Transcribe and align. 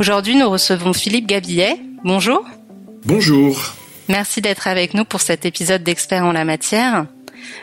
Aujourd'hui, 0.00 0.34
nous 0.34 0.48
recevons 0.48 0.94
Philippe 0.94 1.26
Gabillet. 1.26 1.78
Bonjour. 2.04 2.42
Bonjour. 3.04 3.74
Merci 4.08 4.40
d'être 4.40 4.66
avec 4.66 4.94
nous 4.94 5.04
pour 5.04 5.20
cet 5.20 5.44
épisode 5.44 5.82
d'Experts 5.82 6.24
en 6.24 6.32
la 6.32 6.46
matière. 6.46 7.04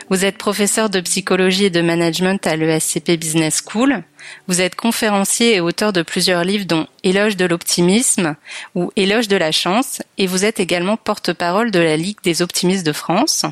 Vous 0.08 0.24
êtes 0.24 0.38
professeur 0.38 0.88
de 0.88 1.00
psychologie 1.00 1.64
et 1.64 1.70
de 1.70 1.80
management 1.80 2.46
à 2.46 2.54
l'ESCP 2.54 3.16
Business 3.18 3.60
School. 3.66 4.04
Vous 4.46 4.60
êtes 4.60 4.76
conférencier 4.76 5.56
et 5.56 5.60
auteur 5.60 5.92
de 5.92 6.02
plusieurs 6.02 6.44
livres 6.44 6.64
dont 6.64 6.86
Éloge 7.02 7.36
de 7.36 7.44
l'optimisme 7.44 8.36
ou 8.76 8.92
Éloge 8.94 9.26
de 9.26 9.36
la 9.36 9.50
chance 9.50 10.00
et 10.16 10.28
vous 10.28 10.44
êtes 10.44 10.60
également 10.60 10.96
porte-parole 10.96 11.72
de 11.72 11.80
la 11.80 11.96
Ligue 11.96 12.22
des 12.22 12.40
optimistes 12.40 12.86
de 12.86 12.92
France. 12.92 13.46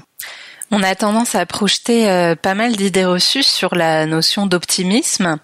On 0.70 0.82
a 0.82 0.94
tendance 0.96 1.34
à 1.36 1.46
projeter 1.46 2.10
euh, 2.10 2.34
pas 2.34 2.54
mal 2.54 2.74
d'idées 2.74 3.04
reçues 3.04 3.44
sur 3.44 3.74
la 3.76 4.04
notion 4.06 4.46
d'optimisme. 4.46 5.38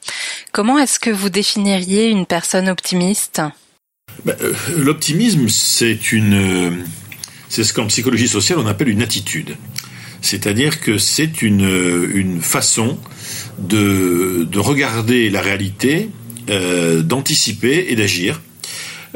Comment 0.51 0.79
est-ce 0.79 0.99
que 0.99 1.11
vous 1.11 1.31
définiriez 1.31 2.09
une 2.09 2.27
personne 2.27 2.69
optimiste? 2.69 3.41
Ben, 4.25 4.35
euh, 4.41 4.53
L'optimisme, 4.77 5.49
c'est 5.49 6.11
une, 6.11 6.35
euh, 6.35 6.71
c'est 7.49 7.63
ce 7.63 7.73
qu'en 7.73 7.87
psychologie 7.87 8.29
sociale 8.29 8.59
on 8.59 8.67
appelle 8.67 8.89
une 8.89 9.03
attitude. 9.03 9.57
C'est-à-dire 10.23 10.81
que 10.81 10.99
c'est 10.99 11.43
une, 11.43 12.41
façon 12.41 12.99
de, 13.59 14.47
de 14.51 14.59
regarder 14.61 15.31
la 15.31 15.41
réalité, 15.41 16.11
d'anticiper 16.47 17.87
et 17.89 17.97
d'agir. 17.97 18.41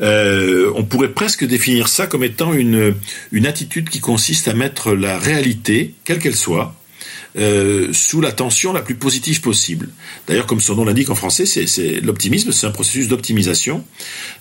Euh, 0.03 0.71
on 0.75 0.85
pourrait 0.85 1.13
presque 1.13 1.45
définir 1.45 1.89
ça 1.89 2.07
comme 2.07 2.25
étant 2.25 2.53
une, 2.53 2.95
une 3.33 3.47
attitude 3.47 3.89
qui 3.89 4.01
consiste 4.01 4.49
à 4.49 4.55
mettre 4.55 4.93
la 4.93 5.19
réalité, 5.19 5.95
quelle 6.05 6.19
qu'elle 6.19 6.37
soit, 6.37 6.75
euh, 7.39 7.93
sous 7.93 8.21
la 8.21 8.33
tension 8.33 8.73
la 8.73 8.83
plus 8.83 8.95
positive 8.95 9.41
possible. 9.41 9.89
D'ailleurs, 10.27 10.47
comme 10.47 10.61
son 10.61 10.75
nom 10.75 10.85
l'indique 10.85 11.11
en 11.11 11.15
français, 11.15 11.45
c'est 11.47 12.01
l'optimisme, 12.01 12.53
c'est 12.53 12.67
un 12.67 12.71
processus 12.71 13.09
d'optimisation. 13.09 13.85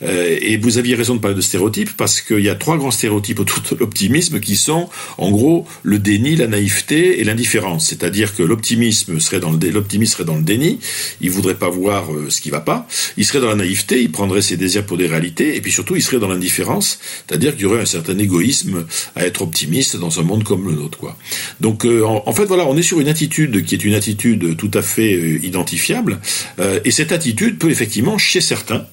Euh, 0.02 0.38
et 0.42 0.58
vous 0.58 0.78
aviez 0.78 0.96
raison 0.96 1.16
de 1.16 1.20
parler 1.20 1.36
de 1.36 1.42
stéréotypes 1.42 1.96
parce 1.98 2.22
qu'il 2.22 2.40
y 2.40 2.50
a 2.50 2.56
trois 2.56 2.78
grands 2.78 2.92
stéréotypes 2.92 3.40
autour 3.40 3.62
de 3.70 3.76
l'optimisme 3.76 4.40
qui 4.40 4.56
sont, 4.56 4.90
en 5.18 5.32
gros, 5.32 5.68
le 5.84 6.00
déni, 6.00 6.36
la 6.36 6.48
naïveté 6.48 7.20
et 7.20 7.24
l'indifférence. 7.24 7.88
C'est-à-dire 7.88 8.36
que 8.36 8.44
l'optimisme 8.44 9.20
serait 9.20 9.40
dans 9.40 9.52
le 9.52 9.58
l'optimisme 9.70 10.14
serait 10.14 10.26
dans 10.26 10.36
le 10.36 10.44
déni, 10.44 10.80
il 11.22 11.32
voudrait 11.32 11.56
pas 11.56 11.70
voir 11.70 12.14
euh, 12.14 12.30
ce 12.30 12.40
qui 12.40 12.50
va 12.50 12.62
pas. 12.62 12.88
Il 13.18 13.26
serait 13.26 13.42
dans 13.42 13.50
la 13.50 13.56
naïveté, 13.56 14.02
il 14.02 14.12
prendrait 14.12 14.42
ses 14.42 14.58
désirs 14.58 14.86
pour 14.86 14.98
des 14.98 15.08
réalités, 15.08 15.56
et 15.56 15.62
puis 15.62 15.72
surtout, 15.72 15.96
il 15.96 16.02
serait 16.02 16.20
dans 16.20 16.28
l'indifférence, 16.28 17.00
c'est-à-dire 17.28 17.54
qu'il 17.54 17.64
y 17.64 17.66
aurait 17.66 17.82
un 17.82 17.86
certain 17.86 18.18
égoïsme 18.18 18.86
à 19.16 19.26
être 19.26 19.42
optimiste 19.42 19.98
dans 19.98 20.20
un 20.20 20.24
monde 20.24 20.44
comme 20.44 20.68
le 20.68 20.76
nôtre, 20.76 20.98
quoi. 20.98 21.18
Donc, 21.60 21.86
en, 21.86 22.24
en 22.26 22.34
fait, 22.34 22.46
voilà, 22.46 22.66
on 22.68 22.78
est 22.78 22.85
sur 22.86 23.00
une 23.00 23.10
attitude 23.10 23.66
qui 23.66 23.76
est 23.76 23.84
une 23.84 23.96
attitude 23.96 24.56
tout 24.56 24.72
à 24.74 24.82
fait 24.82 25.16
euh, 25.16 25.40
identifiable, 25.44 26.20
euh, 26.60 26.80
et 26.86 26.92
cette 26.92 27.12
attitude 27.12 27.58
peut 27.58 27.70
effectivement, 27.70 28.18
chez 28.18 28.42
certains, 28.42 28.86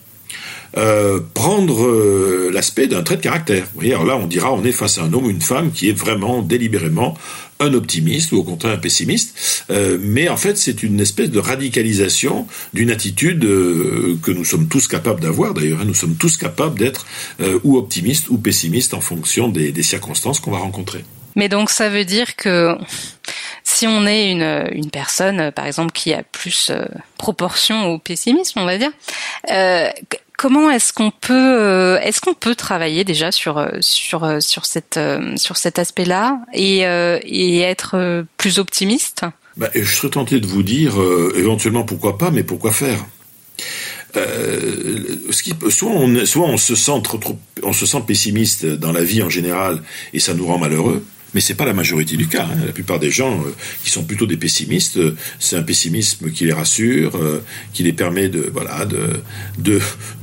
euh, 0.78 1.20
prendre 1.34 2.50
l'aspect 2.50 2.86
d'un 2.86 3.02
trait 3.02 3.16
de 3.16 3.20
caractère. 3.20 3.64
Vous 3.64 3.80
voyez, 3.80 3.92
alors 3.92 4.06
là, 4.06 4.16
on 4.16 4.26
dira, 4.26 4.52
on 4.52 4.64
est 4.64 4.72
face 4.72 4.96
à 4.96 5.02
un 5.02 5.12
homme 5.12 5.26
ou 5.26 5.30
une 5.30 5.42
femme 5.42 5.70
qui 5.70 5.90
est 5.90 5.92
vraiment 5.92 6.40
délibérément 6.40 7.16
un 7.60 7.74
optimiste 7.74 8.32
ou 8.32 8.38
au 8.38 8.42
contraire 8.42 8.72
un 8.72 8.78
pessimiste, 8.78 9.64
mais 10.00 10.28
en 10.28 10.36
fait 10.36 10.58
c'est 10.58 10.82
une 10.82 10.98
espèce 10.98 11.30
de 11.30 11.38
radicalisation 11.38 12.48
d'une 12.74 12.90
attitude 12.90 13.38
que 13.42 14.32
nous 14.32 14.44
sommes 14.44 14.66
tous 14.66 14.88
capables 14.88 15.20
d'avoir 15.20 15.54
d'ailleurs, 15.54 15.82
hein. 15.82 15.84
nous 15.86 15.94
sommes 15.94 16.16
tous 16.16 16.36
capables 16.36 16.76
d'être 16.76 17.06
ou 17.62 17.76
optimistes 17.76 18.30
ou 18.30 18.38
pessimistes 18.38 18.94
en 18.94 19.00
fonction 19.00 19.48
des 19.48 19.82
circonstances 19.84 20.40
qu'on 20.40 20.50
va 20.50 20.58
rencontrer. 20.58 21.04
Mais 21.36 21.48
donc 21.48 21.70
ça 21.70 21.88
veut 21.88 22.04
dire 22.04 22.36
que 22.36 22.76
si 23.82 23.88
on 23.88 24.06
est 24.06 24.30
une, 24.30 24.90
personne, 24.92 25.50
par 25.50 25.66
exemple, 25.66 25.90
qui 25.90 26.12
a 26.12 26.22
plus 26.22 26.70
euh, 26.70 26.84
proportion 27.18 27.86
au 27.86 27.98
pessimisme, 27.98 28.60
on 28.60 28.64
va 28.64 28.78
dire, 28.78 28.92
euh, 29.50 29.88
comment 30.38 30.70
est-ce 30.70 30.92
qu'on 30.92 31.10
peut, 31.10 31.56
euh, 31.58 31.98
est-ce 31.98 32.20
qu'on 32.20 32.34
peut 32.34 32.54
travailler 32.54 33.02
déjà 33.02 33.32
sur 33.32 33.66
sur 33.80 34.40
sur 34.40 34.66
cette 34.66 35.00
sur 35.34 35.56
cet 35.56 35.80
aspect-là 35.80 36.38
et, 36.52 36.82
être 37.62 38.24
plus 38.36 38.60
optimiste? 38.60 39.22
Bah, 39.56 39.68
Je 39.74 39.92
serais 39.92 40.10
tenté 40.10 40.38
de 40.38 40.46
vous 40.46 40.62
dire 40.62 40.94
éventuellement 41.34 41.82
pourquoi 41.82 42.18
pas, 42.18 42.30
mais 42.30 42.44
pourquoi 42.44 42.70
faire? 42.70 43.04
Euh, 44.14 45.16
soit, 45.70 45.90
on, 45.90 46.24
soit 46.24 46.46
on 46.46 46.56
se 46.56 46.76
sent 46.76 46.92
on 47.62 47.72
se 47.72 47.86
sent 47.86 48.02
pessimiste 48.06 48.64
dans 48.64 48.92
la 48.92 49.02
vie 49.02 49.22
en 49.22 49.30
général 49.30 49.82
et 50.12 50.20
ça 50.20 50.34
nous 50.34 50.46
rend 50.46 50.58
malheureux, 50.58 51.02
mais 51.34 51.40
c'est 51.40 51.54
pas 51.54 51.64
la 51.64 51.72
majorité 51.72 52.16
du 52.16 52.26
cas. 52.26 52.48
Hein. 52.50 52.66
La 52.66 52.72
plupart 52.72 52.98
des 52.98 53.10
gens 53.10 53.40
euh, 53.40 53.54
qui 53.82 53.90
sont 53.90 54.04
plutôt 54.04 54.26
des 54.26 54.36
pessimistes, 54.36 54.96
euh, 54.98 55.16
c'est 55.38 55.56
un 55.56 55.62
pessimisme 55.62 56.30
qui 56.30 56.44
les 56.44 56.52
rassure, 56.52 57.16
euh, 57.16 57.42
qui 57.72 57.82
les 57.82 57.92
permet 57.92 58.28
de 58.28 58.50
voilà 58.52 58.84
de 58.84 59.20
de 59.58 59.80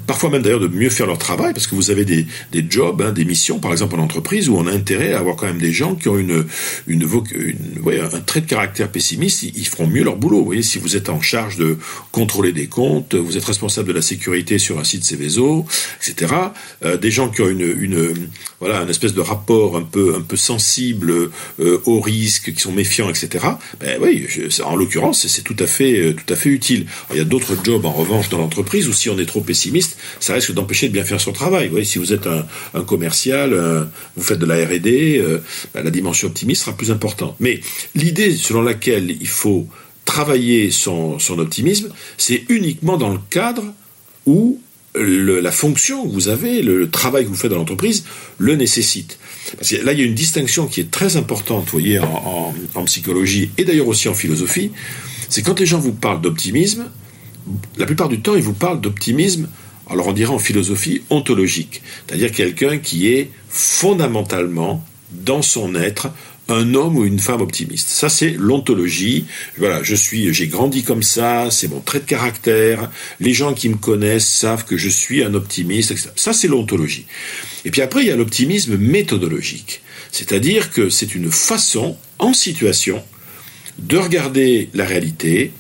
parfois 0.09 0.31
même 0.31 0.41
d'ailleurs 0.41 0.59
de 0.59 0.67
mieux 0.67 0.89
faire 0.89 1.05
leur 1.05 1.19
travail, 1.19 1.53
parce 1.53 1.67
que 1.67 1.75
vous 1.75 1.91
avez 1.91 2.03
des, 2.03 2.25
des 2.51 2.65
jobs, 2.67 2.99
hein, 2.99 3.11
des 3.11 3.25
missions, 3.25 3.59
par 3.59 3.71
exemple 3.71 3.93
en 3.93 3.99
entreprise, 3.99 4.49
où 4.49 4.57
on 4.57 4.65
a 4.65 4.71
intérêt 4.71 5.13
à 5.13 5.19
avoir 5.19 5.35
quand 5.35 5.45
même 5.45 5.59
des 5.59 5.71
gens 5.71 5.93
qui 5.93 6.09
ont 6.09 6.17
une, 6.17 6.45
une, 6.87 7.07
une 7.35 8.01
un 8.01 8.19
trait 8.21 8.41
de 8.41 8.47
caractère 8.47 8.89
pessimiste, 8.89 9.43
ils, 9.43 9.67
feront 9.67 9.85
mieux 9.85 10.03
leur 10.03 10.15
boulot. 10.15 10.39
Vous 10.39 10.45
voyez, 10.45 10.63
si 10.63 10.79
vous 10.79 10.95
êtes 10.95 11.09
en 11.09 11.21
charge 11.21 11.57
de 11.57 11.77
contrôler 12.11 12.53
des 12.53 12.65
comptes, 12.65 13.13
vous 13.13 13.37
êtes 13.37 13.45
responsable 13.45 13.89
de 13.89 13.93
la 13.93 14.01
sécurité 14.01 14.57
sur 14.57 14.79
un 14.79 14.83
site 14.83 15.03
Céveso, 15.03 15.67
etc. 16.01 16.33
Euh, 16.83 16.97
des 16.97 17.11
gens 17.11 17.29
qui 17.29 17.41
ont 17.43 17.49
une, 17.49 17.75
une 17.79 18.15
voilà, 18.59 18.79
un 18.79 18.87
espèce 18.87 19.13
de 19.13 19.21
rapport 19.21 19.77
un 19.77 19.83
peu, 19.83 20.15
un 20.15 20.21
peu 20.21 20.37
sensible 20.37 21.29
euh, 21.59 21.81
au 21.85 21.99
risque, 21.99 22.51
qui 22.51 22.59
sont 22.59 22.71
méfiants, 22.71 23.09
etc. 23.09 23.45
Ben 23.79 23.99
oui, 24.01 24.25
en 24.65 24.75
l'occurrence, 24.75 25.27
c'est 25.27 25.43
tout 25.43 25.55
à 25.59 25.67
fait, 25.67 25.99
euh, 25.99 26.13
tout 26.13 26.33
à 26.33 26.35
fait 26.35 26.49
utile. 26.49 26.87
il 27.11 27.17
y 27.17 27.21
a 27.21 27.25
d'autres 27.25 27.55
jobs 27.63 27.85
en 27.85 27.91
revanche 27.91 28.29
dans 28.29 28.39
l'entreprise 28.39 28.87
où 28.87 28.93
si 28.93 29.07
on 29.11 29.19
est 29.19 29.27
trop 29.27 29.41
pessimiste, 29.41 29.98
ça 30.19 30.33
risque 30.33 30.51
d'empêcher 30.53 30.87
de 30.87 30.93
bien 30.93 31.03
faire 31.03 31.21
son 31.21 31.31
travail. 31.31 31.69
Si 31.85 31.99
vous 31.99 32.13
êtes 32.13 32.27
un, 32.27 32.83
commercial, 32.83 33.53
vous 34.15 34.23
faites 34.23 34.39
de 34.39 34.45
la 34.45 34.55
R&D, 34.65 35.19
euh, 35.19 35.39
bah, 35.73 35.81
la 35.83 35.91
dimension 35.91 36.27
optimiste 36.27 36.63
sera 36.63 36.75
plus 36.75 36.91
importante. 36.91 37.35
Mais 37.39 37.59
l'idée 37.95 38.35
selon 38.35 38.61
laquelle 38.61 39.11
il 39.11 39.27
faut 39.27 39.67
travailler 40.05 40.71
son, 40.71 41.17
optimisme, 41.37 41.89
c'est 42.17 42.43
uniquement 42.49 42.97
dans 42.97 43.09
le 43.09 43.19
cadre 43.29 43.63
où 44.25 44.59
la 44.95 45.51
fonction 45.51 46.07
que 46.07 46.11
vous 46.11 46.29
avez, 46.29 46.61
le, 46.63 46.89
travail 46.89 47.23
que 47.23 47.29
vous 47.29 47.35
faites 47.35 47.51
dans 47.51 47.57
l'entreprise, 47.57 48.05
le 48.39 48.55
nécessite. 48.55 49.19
Parce 49.55 49.69
que 49.69 49.85
là, 49.85 49.93
il 49.93 49.99
y 49.99 50.01
a 50.01 50.05
une 50.05 50.15
distinction 50.15 50.67
qui 50.67 50.81
est 50.81 50.91
très 50.91 51.15
importante, 51.15 51.65
vous 51.65 51.79
voyez, 51.79 51.99
en, 51.99 52.53
en 52.73 52.83
psychologie 52.85 53.51
et 53.57 53.65
d'ailleurs 53.65 53.87
aussi 53.87 54.09
en 54.09 54.15
philosophie, 54.15 54.71
c'est 55.29 55.43
quand 55.43 55.59
les 55.59 55.67
gens 55.67 55.79
vous 55.79 55.93
parlent 55.93 56.21
d'optimisme, 56.21 56.85
la 57.77 57.85
plupart 57.85 58.09
du 58.09 58.21
temps, 58.21 58.35
ils 58.35 58.41
vous 58.41 58.53
parlent 58.53 58.81
d'optimisme 58.81 59.47
alors 59.89 60.07
on 60.07 60.13
dirait 60.13 60.33
en 60.33 60.39
philosophie 60.39 61.01
ontologique, 61.09 61.81
c'est-à-dire 62.07 62.31
quelqu'un 62.31 62.77
qui 62.77 63.07
est 63.07 63.29
fondamentalement 63.49 64.85
dans 65.11 65.41
son 65.41 65.75
être 65.75 66.11
un 66.49 66.73
homme 66.73 66.97
ou 66.97 67.05
une 67.05 67.19
femme 67.19 67.41
optimiste. 67.41 67.89
Ça, 67.89 68.09
c'est 68.09 68.31
l'ontologie. 68.31 69.25
Voilà, 69.57 69.83
je 69.83 69.95
suis, 69.95 70.33
j'ai 70.33 70.47
grandi 70.47 70.83
comme 70.83 71.03
ça, 71.03 71.49
c'est 71.51 71.67
mon 71.67 71.79
trait 71.79 71.99
de 71.99 72.05
caractère. 72.05 72.89
Les 73.19 73.33
gens 73.33 73.53
qui 73.53 73.69
me 73.69 73.75
connaissent 73.75 74.27
savent 74.27 74.65
que 74.65 74.77
je 74.77 74.89
suis 74.89 75.23
un 75.23 75.33
optimiste, 75.35 75.91
etc. 75.91 76.09
Ça, 76.15 76.33
c'est 76.33 76.47
l'ontologie. 76.47 77.05
Et 77.65 77.71
puis 77.71 77.81
après, 77.81 78.01
il 78.01 78.07
y 78.07 78.11
a 78.11 78.15
l'optimisme 78.15 78.77
méthodologique. 78.77 79.81
C'est-à-dire 80.11 80.71
que 80.71 80.89
c'est 80.89 81.13
une 81.13 81.31
façon, 81.31 81.97
en 82.17 82.33
situation, 82.33 83.03
de 83.77 83.97
regarder 83.97 84.69
la 84.73 84.85
réalité, 84.85 85.51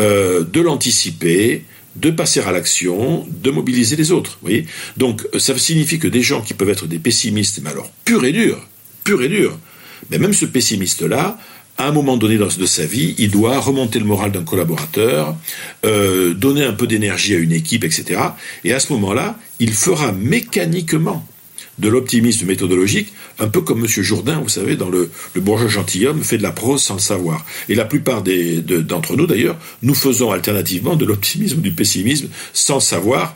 euh, 0.00 0.42
de 0.42 0.60
l'anticiper, 0.60 1.64
de 1.96 2.10
passer 2.10 2.40
à 2.40 2.52
l'action, 2.52 3.26
de 3.28 3.50
mobiliser 3.50 3.96
les 3.96 4.12
autres. 4.12 4.38
Vous 4.40 4.48
voyez 4.48 4.66
Donc 4.96 5.26
ça 5.38 5.56
signifie 5.58 5.98
que 5.98 6.08
des 6.08 6.22
gens 6.22 6.40
qui 6.40 6.54
peuvent 6.54 6.70
être 6.70 6.86
des 6.86 6.98
pessimistes, 6.98 7.60
mais 7.62 7.70
alors 7.70 7.90
pur 8.04 8.24
et 8.24 8.32
dur, 8.32 8.58
pur 9.04 9.22
et 9.22 9.28
dur, 9.28 9.58
mais 10.10 10.18
même 10.18 10.32
ce 10.32 10.46
pessimiste-là, 10.46 11.38
à 11.78 11.88
un 11.88 11.92
moment 11.92 12.16
donné 12.16 12.36
de 12.36 12.66
sa 12.66 12.84
vie, 12.84 13.14
il 13.18 13.30
doit 13.30 13.58
remonter 13.58 13.98
le 13.98 14.04
moral 14.04 14.30
d'un 14.30 14.44
collaborateur, 14.44 15.36
euh, 15.84 16.34
donner 16.34 16.64
un 16.64 16.72
peu 16.72 16.86
d'énergie 16.86 17.34
à 17.34 17.38
une 17.38 17.52
équipe, 17.52 17.84
etc. 17.84 18.20
Et 18.64 18.72
à 18.72 18.78
ce 18.78 18.92
moment-là, 18.92 19.38
il 19.58 19.72
fera 19.72 20.12
mécaniquement 20.12 21.26
de 21.78 21.88
l'optimisme 21.88 22.46
méthodologique, 22.46 23.12
un 23.38 23.48
peu 23.48 23.60
comme 23.60 23.80
M. 23.80 23.86
Jourdain, 23.86 24.40
vous 24.40 24.48
savez, 24.48 24.76
dans 24.76 24.88
le, 24.88 25.10
bourgeois 25.36 25.68
gentilhomme, 25.68 26.22
fait 26.22 26.38
de 26.38 26.42
la 26.42 26.52
prose 26.52 26.82
sans 26.82 26.94
le 26.94 27.00
savoir. 27.00 27.44
Et 27.68 27.74
la 27.74 27.84
plupart 27.84 28.22
d'entre 28.22 29.16
nous, 29.16 29.26
d'ailleurs, 29.26 29.56
nous 29.82 29.94
faisons 29.94 30.30
alternativement 30.30 30.96
de 30.96 31.04
l'optimisme 31.04 31.58
ou 31.58 31.62
du 31.62 31.72
pessimisme 31.72 32.28
sans 32.52 32.80
savoir, 32.80 33.34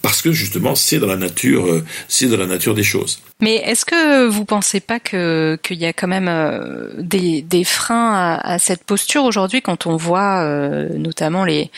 parce 0.00 0.22
que 0.22 0.32
justement 0.32 0.74
c'est 0.74 0.98
dans 0.98 1.06
la 1.06 1.16
nature, 1.16 1.66
euh, 1.66 1.84
c'est 2.08 2.26
dans 2.26 2.36
la 2.36 2.46
nature 2.46 2.74
des 2.74 2.82
choses. 2.82 3.20
Mais 3.40 3.56
est-ce 3.56 3.84
que 3.84 4.26
vous 4.26 4.44
pensez 4.44 4.80
pas 4.80 5.00
que 5.00 5.58
qu'il 5.62 5.78
y 5.78 5.86
a 5.86 5.92
quand 5.92 6.08
même 6.08 6.28
euh, 6.28 6.90
des, 6.98 7.64
freins 7.64 8.12
à, 8.12 8.54
à 8.54 8.58
cette 8.58 8.84
posture 8.84 9.24
aujourd'hui 9.24 9.62
quand 9.62 9.86
on 9.86 9.96
voit 9.96 10.42
euh, 10.42 10.88
notamment 10.96 11.44
les 11.44 11.70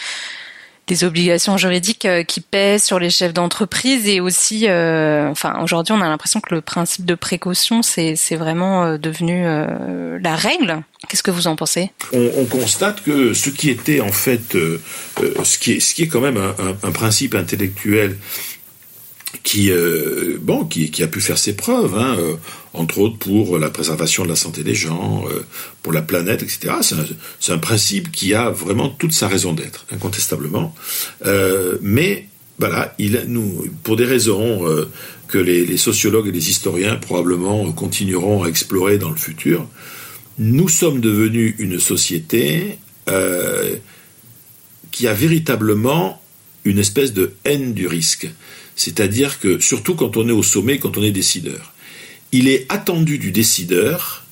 des 0.86 1.04
obligations 1.04 1.56
juridiques 1.56 2.04
euh, 2.04 2.22
qui 2.24 2.40
pèsent 2.40 2.84
sur 2.84 2.98
les 2.98 3.10
chefs 3.10 3.32
d'entreprise 3.32 4.06
et 4.06 4.20
aussi, 4.20 4.68
euh, 4.68 5.28
enfin 5.30 5.60
aujourd'hui 5.62 5.94
on 5.94 6.00
a 6.00 6.08
l'impression 6.08 6.40
que 6.40 6.54
le 6.54 6.60
principe 6.60 7.04
de 7.06 7.14
précaution 7.14 7.82
c'est 7.82 8.14
vraiment 8.32 8.84
euh, 8.84 8.98
devenu 8.98 9.44
la 9.44 10.36
règle. 10.36 10.82
Qu'est-ce 11.08 11.22
que 11.22 11.30
vous 11.30 11.46
en 11.46 11.56
pensez? 11.56 11.90
On, 12.12 12.30
on, 12.36 12.44
constate 12.46 13.02
que 13.02 13.34
ce 13.34 13.50
qui 13.50 13.70
était 13.70 14.00
en 14.00 14.12
fait, 14.12 14.52
ce 14.54 15.58
qui 15.58 15.72
est 15.72 15.80
ce 15.80 15.94
qui 15.94 16.02
est 16.02 16.08
quand 16.08 16.20
même 16.20 16.38
un, 16.38 16.90
principe 16.92 17.34
intellectuel 17.34 18.16
qui, 19.42 19.70
bon, 20.40 20.64
qui, 20.64 20.90
qui, 20.90 21.02
a 21.02 21.08
pu 21.08 21.20
faire 21.20 21.36
ses 21.36 21.54
preuves, 21.56 21.98
hein, 21.98 22.16
entre 22.74 22.98
autres 22.98 23.18
pour 23.18 23.58
la 23.58 23.70
préservation 23.70 24.24
de 24.24 24.28
la 24.28 24.36
santé 24.36 24.62
des 24.62 24.74
gens, 24.74 25.24
euh, 25.30 25.44
pour 25.82 25.92
la 25.92 26.02
planète, 26.02 26.42
etc. 26.42 26.74
C'est 26.82 26.96
un, 26.96 27.54
un, 27.54 27.58
principe 27.58 28.10
qui 28.10 28.34
a 28.34 28.50
vraiment 28.50 28.88
toute 28.88 29.12
sa 29.12 29.28
raison 29.28 29.52
d'être, 29.52 29.86
incontestablement. 29.92 30.74
Euh, 31.24 31.78
mais 31.80 32.28
voilà, 32.58 32.94
il, 32.98 33.24
nous, 33.28 33.66
pour 33.82 33.96
des 33.96 34.04
raisons 34.04 34.68
euh, 34.68 34.88
que 35.28 35.38
les, 35.38 35.64
les, 35.64 35.76
sociologues 35.76 36.28
et 36.28 36.32
les 36.32 36.50
historiens 36.50 36.96
probablement 36.96 37.70
continueront 37.72 38.42
à 38.42 38.48
explorer 38.48 38.98
dans 38.98 39.10
le 39.10 39.16
futur, 39.16 39.66
nous 40.38 40.68
sommes 40.68 41.00
devenus 41.00 41.54
une 41.58 41.78
société 41.78 42.78
qui 44.90 45.06
a 45.06 45.12
véritablement 45.12 46.22
une 46.64 46.78
espèce 46.78 47.12
de 47.12 47.34
haine 47.44 47.74
du 47.74 47.86
risque. 47.86 48.28
C'est-à-dire 48.74 49.38
que, 49.38 49.60
surtout 49.60 49.94
quand 49.94 50.16
on 50.16 50.28
est 50.28 50.32
au 50.32 50.42
sommet, 50.42 50.78
quand 50.78 50.96
on 50.96 51.02
est 51.02 51.12
décideur, 51.12 51.73
il 52.34 52.48
est 52.48 52.66
attendu 52.68 53.18
du 53.18 53.30
décideur, 53.30 54.24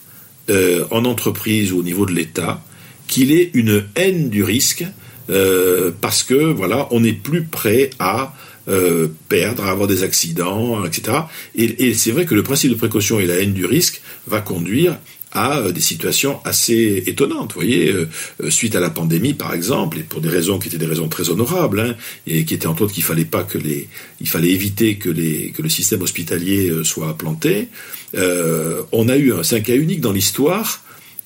euh, 0.50 0.84
en 0.90 1.04
entreprise 1.04 1.72
ou 1.72 1.78
au 1.78 1.82
niveau 1.84 2.04
de 2.04 2.10
l'État, 2.10 2.60
qu'il 3.06 3.30
ait 3.30 3.52
une 3.54 3.84
haine 3.94 4.28
du 4.28 4.42
risque, 4.42 4.84
euh, 5.30 5.92
parce 6.00 6.24
que, 6.24 6.34
voilà, 6.34 6.88
on 6.90 6.98
n'est 6.98 7.12
plus 7.12 7.44
prêt 7.44 7.90
à 8.00 8.34
euh, 8.68 9.06
perdre, 9.28 9.64
à 9.64 9.70
avoir 9.70 9.86
des 9.86 10.02
accidents, 10.02 10.84
etc. 10.84 11.16
Et, 11.54 11.86
et 11.86 11.94
c'est 11.94 12.10
vrai 12.10 12.26
que 12.26 12.34
le 12.34 12.42
principe 12.42 12.72
de 12.72 12.76
précaution 12.76 13.20
et 13.20 13.26
la 13.26 13.36
haine 13.36 13.52
du 13.52 13.66
risque 13.66 14.02
va 14.26 14.40
conduire 14.40 14.98
à 15.32 15.58
euh, 15.58 15.72
des 15.72 15.80
situations 15.80 16.40
assez 16.44 17.02
étonnantes. 17.06 17.54
Vous 17.54 17.60
voyez, 17.60 17.90
euh, 17.90 18.08
euh, 18.42 18.50
suite 18.50 18.76
à 18.76 18.80
la 18.80 18.90
pandémie, 18.90 19.34
par 19.34 19.54
exemple, 19.54 19.98
et 19.98 20.02
pour 20.02 20.20
des 20.20 20.28
raisons 20.28 20.58
qui 20.58 20.68
étaient 20.68 20.78
des 20.78 20.86
raisons 20.86 21.08
très 21.08 21.30
honorables, 21.30 21.80
hein, 21.80 21.96
et 22.26 22.44
qui 22.44 22.54
étaient 22.54 22.66
entre 22.66 22.82
autres 22.82 22.92
qu'il 22.92 23.04
fallait 23.04 23.24
pas 23.24 23.42
que 23.42 23.58
les, 23.58 23.88
il 24.20 24.28
fallait 24.28 24.50
éviter 24.50 24.96
que 24.96 25.08
les, 25.10 25.50
que 25.50 25.62
le 25.62 25.68
système 25.68 26.02
hospitalier 26.02 26.72
soit 26.84 27.16
planté. 27.16 27.68
Euh, 28.14 28.82
on 28.92 29.08
a 29.08 29.16
eu 29.16 29.32
un, 29.32 29.40
un 29.40 29.60
cas 29.60 29.74
unique 29.74 30.00
dans 30.00 30.12
l'histoire 30.12 30.82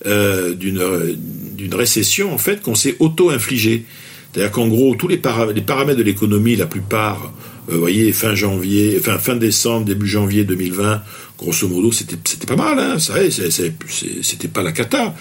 euh, 0.06 0.54
d'une 0.54 1.74
récession 1.74 2.32
en 2.32 2.38
fait 2.38 2.62
qu'on 2.62 2.74
s'est 2.74 2.96
auto-infligé. 2.98 3.84
C'est-à-dire 4.32 4.52
qu'en 4.52 4.68
gros, 4.68 4.94
tous 4.94 5.08
les, 5.08 5.20
les 5.54 5.62
paramètres 5.62 5.98
de 5.98 6.02
l'économie, 6.02 6.56
la 6.56 6.66
plupart, 6.66 7.32
vous 7.68 7.80
voyez, 7.80 8.12
fin 8.12 8.34
janvier, 8.34 8.98
fin, 9.00 9.18
fin 9.18 9.36
décembre, 9.36 9.86
début 9.86 10.06
janvier 10.06 10.44
2020, 10.44 11.02
grosso 11.38 11.68
modo, 11.68 11.90
c'était 11.92 12.16
pas 12.46 12.56
mal, 12.56 12.78
hein, 12.78 12.96
c'était 12.98 14.48
pas 14.48 14.62
la 14.62 14.72
cata. 14.72 15.14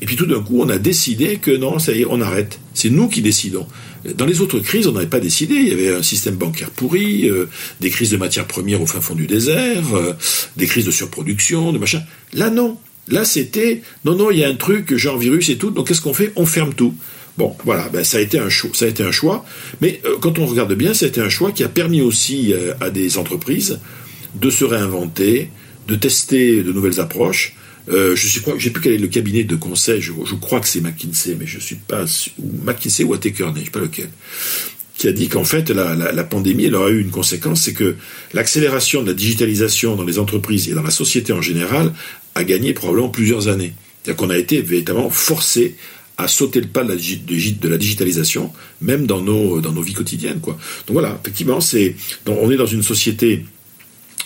Et 0.00 0.06
puis 0.06 0.16
tout 0.16 0.26
d'un 0.26 0.42
coup, 0.42 0.60
on 0.60 0.68
a 0.68 0.78
décidé 0.78 1.36
que 1.36 1.50
non, 1.50 1.78
ça 1.78 1.92
y 1.92 2.02
est, 2.02 2.06
on 2.08 2.20
arrête. 2.20 2.58
C'est 2.74 2.90
nous 2.90 3.08
qui 3.08 3.22
décidons. 3.22 3.66
Dans 4.14 4.26
les 4.26 4.40
autres 4.40 4.60
crises, 4.60 4.86
on 4.86 4.92
n'avait 4.92 5.06
pas 5.06 5.20
décidé. 5.20 5.54
Il 5.54 5.68
y 5.68 5.72
avait 5.72 5.94
un 5.94 6.02
système 6.02 6.36
bancaire 6.36 6.70
pourri, 6.70 7.28
euh, 7.28 7.48
des 7.80 7.90
crises 7.90 8.10
de 8.10 8.16
matières 8.16 8.46
premières 8.46 8.82
au 8.82 8.86
fin 8.86 9.00
fond 9.00 9.14
du 9.14 9.26
désert, 9.26 9.94
euh, 9.94 10.12
des 10.56 10.66
crises 10.66 10.84
de 10.84 10.90
surproduction, 10.90 11.72
de 11.72 11.78
machin. 11.78 12.02
Là, 12.32 12.50
non. 12.50 12.78
Là, 13.08 13.24
c'était 13.24 13.82
non, 14.04 14.16
non, 14.16 14.30
il 14.30 14.38
y 14.38 14.44
a 14.44 14.48
un 14.48 14.54
truc 14.54 14.94
genre 14.96 15.16
virus 15.16 15.48
et 15.48 15.56
tout. 15.56 15.70
Donc, 15.70 15.88
qu'est-ce 15.88 16.00
qu'on 16.00 16.14
fait? 16.14 16.32
On 16.36 16.46
ferme 16.46 16.74
tout. 16.74 16.94
Bon, 17.36 17.54
voilà, 17.64 17.88
ben, 17.90 18.02
ça 18.02 18.18
a 18.18 18.20
été 18.20 18.38
un 18.38 18.48
choix. 18.48 19.44
Mais 19.80 20.00
euh, 20.04 20.16
quand 20.20 20.38
on 20.38 20.46
regarde 20.46 20.72
bien, 20.74 20.94
ça 20.94 21.04
a 21.04 21.08
été 21.08 21.20
un 21.20 21.28
choix 21.28 21.52
qui 21.52 21.64
a 21.64 21.68
permis 21.68 22.00
aussi 22.00 22.52
euh, 22.52 22.72
à 22.80 22.90
des 22.90 23.18
entreprises 23.18 23.78
de 24.34 24.50
se 24.50 24.64
réinventer, 24.64 25.50
de 25.86 25.94
tester 25.94 26.62
de 26.62 26.72
nouvelles 26.72 27.00
approches. 27.00 27.54
Euh, 27.88 28.16
je 28.16 28.26
sais 28.26 28.40
j'ai 28.58 28.70
plus 28.70 28.82
quel 28.82 28.94
est 28.94 28.98
le 28.98 29.06
cabinet 29.06 29.44
de 29.44 29.54
conseil. 29.54 30.00
Je, 30.00 30.12
crois 30.40 30.60
que 30.60 30.68
c'est 30.68 30.80
McKinsey, 30.80 31.36
mais 31.38 31.46
je 31.46 31.58
suis 31.60 31.76
pas 31.76 32.04
ou 32.38 32.50
McKinsey 32.64 33.04
ou 33.04 33.14
Atekerney, 33.14 33.60
je 33.60 33.64
sais 33.66 33.70
pas 33.70 33.80
lequel 33.80 34.08
qui 34.98 35.08
a 35.08 35.12
dit 35.12 35.28
qu'en 35.28 35.44
fait 35.44 35.68
la, 35.68 36.24
pandémie 36.24 36.64
elle 36.64 36.74
aura 36.74 36.88
eu 36.88 37.02
une 37.02 37.10
conséquence, 37.10 37.60
c'est 37.62 37.74
que 37.74 37.96
l'accélération 38.32 39.02
de 39.02 39.08
la 39.08 39.12
digitalisation 39.12 39.94
dans 39.94 40.04
les 40.04 40.18
entreprises 40.18 40.70
et 40.70 40.72
dans 40.72 40.82
la 40.82 40.90
société 40.90 41.34
en 41.34 41.42
général 41.42 41.92
a 42.34 42.44
gagné 42.44 42.72
probablement 42.72 43.10
plusieurs 43.10 43.48
années. 43.48 43.74
C'est-à-dire 44.02 44.16
qu'on 44.16 44.30
a 44.30 44.38
été 44.38 44.62
véritablement 44.62 45.10
forcé 45.10 45.76
à 46.18 46.28
sauter 46.28 46.60
le 46.60 46.68
pas 46.68 46.82
de 46.82 46.88
la, 47.68 47.76
digitalisation, 47.76 48.52
même 48.80 49.06
dans 49.06 49.20
nos, 49.20 49.60
dans 49.60 49.72
nos 49.72 49.82
vies 49.82 49.92
quotidiennes. 49.92 50.40
Quoi. 50.40 50.54
Donc 50.86 50.94
voilà, 50.94 51.18
effectivement, 51.20 51.60
c'est, 51.60 51.94
on 52.26 52.50
est 52.50 52.56
dans 52.56 52.66
une 52.66 52.82
société 52.82 53.44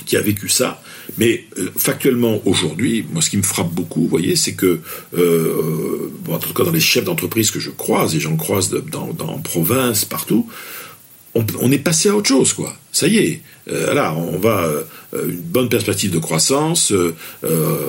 qui 0.06 0.16
a 0.16 0.20
vécu 0.20 0.48
ça, 0.48 0.82
mais 1.19 1.44
euh, 1.58 1.69
factuellement 1.76 2.40
aujourd'hui, 2.46 3.04
moi 3.12 3.20
ce 3.20 3.28
qui 3.28 3.37
me 3.37 3.42
frappe 3.42 3.72
beaucoup, 3.72 4.02
vous 4.02 4.08
voyez, 4.08 4.37
c'est 4.37 4.54
que, 4.54 4.81
euh, 5.16 6.10
en 6.28 6.38
tout 6.38 6.54
cas 6.54 6.64
dans 6.64 6.72
les 6.72 6.81
chefs 6.81 7.04
d'entreprise 7.04 7.50
que 7.50 7.60
je 7.60 7.70
croise, 7.70 8.14
et 8.14 8.20
j'en 8.20 8.37
croise 8.37 8.70
dans, 8.70 9.12
dans 9.12 9.38
province, 9.38 10.04
partout, 10.04 10.48
on, 11.34 11.44
on, 11.60 11.70
est 11.70 11.78
passé 11.78 12.08
à 12.08 12.16
autre 12.16 12.28
chose, 12.28 12.52
quoi. 12.52 12.76
Ça 13.00 13.06
y 13.06 13.17
est, 13.17 13.41
euh, 13.73 13.94
là, 13.94 14.14
on 14.14 14.37
va 14.37 14.64
euh, 14.64 14.82
une 15.26 15.41
bonne 15.41 15.70
perspective 15.70 16.11
de 16.11 16.19
croissance. 16.19 16.93
Euh, 16.93 17.14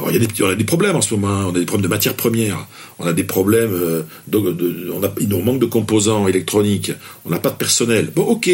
il 0.07 0.13
y 0.13 0.15
a 0.15 0.19
des, 0.25 0.41
on 0.41 0.47
a 0.47 0.55
des 0.55 0.63
problèmes 0.63 0.95
en 0.95 1.01
ce 1.01 1.13
moment. 1.13 1.47
On 1.47 1.49
a 1.49 1.59
des 1.59 1.65
problèmes 1.65 1.83
de 1.83 1.89
matières 1.89 2.15
premières. 2.15 2.65
On 2.97 3.05
a 3.05 3.11
des 3.11 3.25
problèmes. 3.25 4.05
Il 4.31 5.27
nous 5.27 5.41
manque 5.41 5.59
de 5.59 5.65
composants 5.65 6.29
électroniques. 6.29 6.93
On 7.25 7.29
n'a 7.29 7.39
pas 7.39 7.49
de 7.49 7.55
personnel. 7.55 8.09
Bon, 8.15 8.21
ok. 8.21 8.49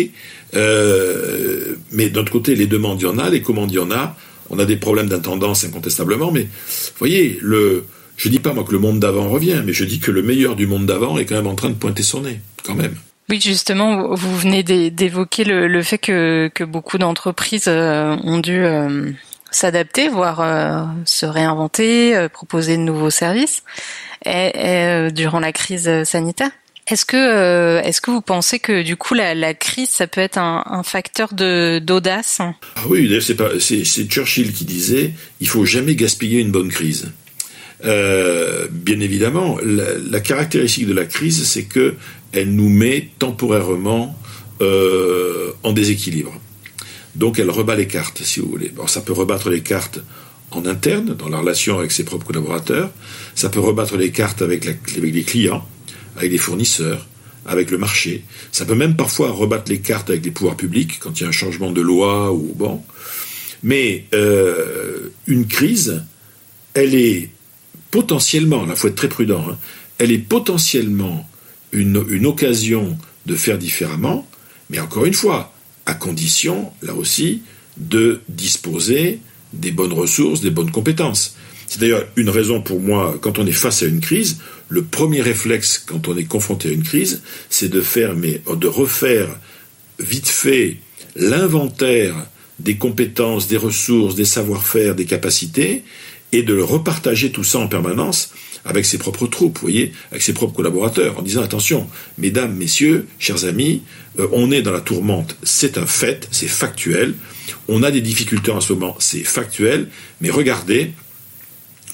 mais 1.91 2.09
d'un 2.09 2.21
autre 2.21 2.31
côté, 2.31 2.55
les 2.55 2.65
demandes, 2.65 2.99
il 3.01 3.03
y 3.03 3.07
en 3.07 3.19
a. 3.19 3.29
Les 3.29 3.43
commandes, 3.43 3.71
il 3.71 3.75
y 3.75 3.79
en 3.79 3.91
a. 3.91 4.17
On 4.49 4.57
a 4.57 4.65
des 4.65 4.77
problèmes 4.77 5.09
d'intendance 5.09 5.63
incontestablement. 5.63 6.31
Mais 6.31 6.41
vous 6.41 6.97
voyez, 6.97 7.37
le, 7.39 7.83
je 8.15 8.29
dis 8.29 8.39
pas 8.39 8.55
moi 8.55 8.63
que 8.63 8.71
le 8.71 8.79
monde 8.79 8.99
d'avant 8.99 9.29
revient, 9.29 9.61
mais 9.63 9.73
je 9.73 9.83
dis 9.83 9.99
que 9.99 10.09
le 10.09 10.23
meilleur 10.23 10.55
du 10.55 10.65
monde 10.65 10.87
d'avant 10.87 11.19
est 11.19 11.25
quand 11.25 11.35
même 11.35 11.45
en 11.45 11.53
train 11.53 11.69
de 11.69 11.75
pointer 11.75 12.01
son 12.01 12.21
nez, 12.21 12.41
quand 12.63 12.73
même. 12.73 12.95
Oui, 13.29 13.41
justement, 13.41 14.15
vous 14.15 14.37
venez 14.37 14.63
d'évoquer 14.63 15.43
le, 15.43 15.83
fait 15.83 15.97
que, 15.97 16.49
beaucoup 16.63 16.97
d'entreprises 16.97 17.65
euh, 17.67 18.15
ont 18.23 18.39
dû 18.39 18.57
euh, 18.57 19.11
s'adapter, 19.51 20.07
voire 20.07 20.39
euh, 20.39 20.85
se 21.03 21.25
réinventer, 21.25 22.27
proposer 22.31 22.77
de 22.77 22.83
nouveaux 22.83 23.09
services 23.09 23.63
durant 24.25 25.39
la 25.39 25.51
crise 25.51 26.03
sanitaire. 26.03 26.51
Est-ce 26.89 27.03
que, 27.03 27.81
est-ce 27.83 27.99
que 27.99 28.11
vous 28.11 28.21
pensez 28.21 28.59
que 28.59 28.81
du 28.81 28.95
coup 28.95 29.13
la, 29.13 29.53
crise, 29.53 29.89
ça 29.89 30.07
peut 30.07 30.21
être 30.21 30.37
un, 30.37 30.83
facteur 30.83 31.33
de 31.33 31.79
d'audace? 31.79 32.37
Ah 32.39 32.81
Oui, 32.87 33.11
c'est 33.19 34.09
Churchill 34.09 34.53
qui 34.53 34.63
disait, 34.63 35.11
il 35.41 35.49
faut 35.49 35.65
jamais 35.65 35.95
gaspiller 35.95 36.39
une 36.39 36.51
bonne 36.51 36.69
crise. 36.69 37.11
Bien 37.83 38.99
évidemment, 39.01 39.57
la, 39.65 40.21
caractéristique 40.21 40.87
de 40.87 40.93
la 40.93 41.05
crise, 41.05 41.45
c'est 41.45 41.65
que 41.65 41.97
elle 42.31 42.53
nous 42.53 42.69
met 42.69 43.09
temporairement 43.19 44.17
euh, 44.61 45.51
en 45.63 45.73
déséquilibre. 45.73 46.33
Donc 47.15 47.39
elle 47.39 47.49
rebat 47.49 47.75
les 47.75 47.87
cartes, 47.87 48.21
si 48.23 48.39
vous 48.39 48.49
voulez. 48.49 48.69
Bon, 48.69 48.87
ça 48.87 49.01
peut 49.01 49.13
rebattre 49.13 49.49
les 49.49 49.61
cartes 49.61 49.99
en 50.51 50.65
interne, 50.65 51.15
dans 51.15 51.29
la 51.29 51.39
relation 51.39 51.77
avec 51.77 51.91
ses 51.91 52.03
propres 52.03 52.27
collaborateurs. 52.27 52.91
Ça 53.35 53.49
peut 53.49 53.59
rebattre 53.59 53.97
les 53.97 54.11
cartes 54.11 54.41
avec, 54.41 54.65
les 54.65 55.23
clients, 55.23 55.67
avec 56.15 56.31
les 56.31 56.37
fournisseurs, 56.37 57.07
avec 57.45 57.71
le 57.71 57.77
marché. 57.77 58.23
Ça 58.51 58.65
peut 58.65 58.75
même 58.75 58.95
parfois 58.95 59.31
rebattre 59.31 59.71
les 59.71 59.79
cartes 59.79 60.09
avec 60.09 60.23
les 60.23 60.31
pouvoirs 60.31 60.57
publics 60.57 60.99
quand 60.99 61.19
il 61.19 61.23
y 61.23 61.25
a 61.25 61.29
un 61.29 61.33
changement 61.33 61.71
de 61.71 61.81
loi 61.81 62.31
ou 62.33 62.53
bon. 62.55 62.83
Mais 63.63 64.05
euh, 64.13 65.11
une 65.25 65.47
crise, 65.47 66.03
elle 66.73 66.93
est 66.93 67.29
potentiellement, 67.89 68.65
il 68.69 68.75
faut 68.75 68.87
être 68.87 68.95
très 68.95 69.09
prudent, 69.09 69.43
hein, 69.49 69.57
elle 69.97 70.11
est 70.11 70.19
potentiellement 70.19 71.27
une, 71.71 72.25
occasion 72.25 72.97
de 73.25 73.35
faire 73.35 73.57
différemment, 73.57 74.27
mais 74.69 74.79
encore 74.79 75.05
une 75.05 75.13
fois, 75.13 75.53
à 75.85 75.93
condition, 75.93 76.71
là 76.81 76.93
aussi, 76.93 77.43
de 77.77 78.21
disposer 78.29 79.19
des 79.53 79.71
bonnes 79.71 79.93
ressources, 79.93 80.41
des 80.41 80.49
bonnes 80.49 80.71
compétences. 80.71 81.35
C'est 81.67 81.79
d'ailleurs 81.79 82.05
une 82.15 82.29
raison 82.29 82.61
pour 82.61 82.79
moi, 82.79 83.17
quand 83.21 83.39
on 83.39 83.45
est 83.45 83.51
face 83.51 83.83
à 83.83 83.87
une 83.87 83.99
crise, 83.99 84.39
le 84.69 84.83
premier 84.83 85.21
réflexe 85.21 85.83
quand 85.85 86.07
on 86.07 86.17
est 86.17 86.25
confronté 86.25 86.69
à 86.69 86.71
une 86.71 86.83
crise, 86.83 87.21
c'est 87.49 87.69
de 87.69 87.81
faire, 87.81 88.15
mais 88.15 88.41
de 88.49 88.67
refaire 88.67 89.27
vite 89.99 90.27
fait 90.27 90.77
l'inventaire 91.15 92.15
des 92.59 92.77
compétences, 92.77 93.47
des 93.47 93.57
ressources, 93.57 94.15
des 94.15 94.25
savoir-faire, 94.25 94.95
des 94.95 95.05
capacités, 95.05 95.83
et 96.31 96.43
de 96.43 96.59
repartager 96.59 97.31
tout 97.31 97.43
ça 97.43 97.59
en 97.59 97.67
permanence 97.67 98.31
avec 98.67 98.85
ses 98.85 98.97
propres 98.97 99.27
troupes, 99.27 99.55
vous 99.55 99.61
voyez, 99.61 99.93
avec 100.11 100.21
ses 100.21 100.33
propres 100.33 100.53
collaborateurs, 100.53 101.17
en 101.19 101.21
disant 101.21 101.41
attention, 101.41 101.87
mesdames, 102.17 102.55
messieurs, 102.55 103.07
chers 103.19 103.45
amis, 103.45 103.81
euh, 104.19 104.27
on 104.31 104.51
est 104.51 104.61
dans 104.61 104.71
la 104.71 104.81
tourmente, 104.81 105.35
c'est 105.43 105.77
un 105.77 105.85
fait, 105.85 106.27
c'est 106.31 106.47
factuel, 106.47 107.15
on 107.67 107.83
a 107.83 107.91
des 107.91 108.01
difficultés 108.01 108.51
en 108.51 108.61
ce 108.61 108.73
moment, 108.73 108.95
c'est 108.99 109.23
factuel, 109.23 109.89
mais 110.21 110.29
regardez, 110.29 110.91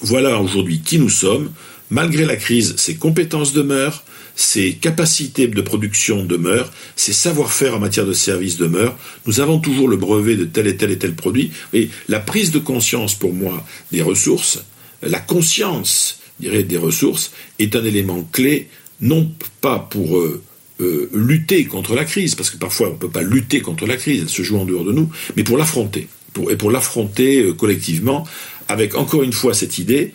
voilà 0.00 0.38
aujourd'hui 0.40 0.80
qui 0.80 0.98
nous 0.98 1.10
sommes, 1.10 1.52
malgré 1.90 2.24
la 2.24 2.36
crise, 2.36 2.74
ces 2.76 2.96
compétences 2.96 3.52
demeurent, 3.52 4.02
ses 4.36 4.74
capacités 4.74 5.46
de 5.46 5.60
production 5.60 6.24
demeurent, 6.24 6.72
ses 6.96 7.12
savoir-faire 7.12 7.76
en 7.76 7.78
matière 7.78 8.06
de 8.06 8.12
services 8.12 8.56
demeurent. 8.56 8.96
Nous 9.26 9.40
avons 9.40 9.60
toujours 9.60 9.88
le 9.88 9.96
brevet 9.96 10.36
de 10.36 10.44
tel 10.44 10.66
et 10.66 10.76
tel 10.76 10.90
et 10.90 10.98
tel 10.98 11.14
produit. 11.14 11.52
Et 11.72 11.88
la 12.08 12.18
prise 12.18 12.50
de 12.50 12.58
conscience 12.58 13.14
pour 13.14 13.32
moi 13.32 13.64
des 13.92 14.02
ressources, 14.02 14.64
la 15.02 15.20
conscience, 15.20 16.20
des 16.44 16.76
ressources 16.76 17.32
est 17.58 17.76
un 17.76 17.84
élément 17.84 18.26
clé, 18.32 18.68
non 19.00 19.30
pas 19.60 19.78
pour 19.78 20.18
euh, 20.18 20.42
euh, 20.80 21.10
lutter 21.12 21.64
contre 21.64 21.94
la 21.94 22.04
crise, 22.04 22.34
parce 22.34 22.50
que 22.50 22.56
parfois 22.56 22.88
on 22.88 22.92
ne 22.92 22.98
peut 22.98 23.10
pas 23.10 23.22
lutter 23.22 23.60
contre 23.60 23.86
la 23.86 23.96
crise, 23.96 24.22
elle 24.22 24.28
se 24.28 24.42
joue 24.42 24.58
en 24.58 24.64
dehors 24.64 24.84
de 24.84 24.92
nous, 24.92 25.10
mais 25.36 25.44
pour 25.44 25.56
l'affronter, 25.56 26.08
et 26.50 26.56
pour 26.56 26.70
l'affronter 26.70 27.42
euh, 27.42 27.52
collectivement, 27.52 28.26
avec 28.68 28.94
encore 28.94 29.22
une 29.22 29.32
fois 29.32 29.54
cette 29.54 29.78
idée, 29.78 30.12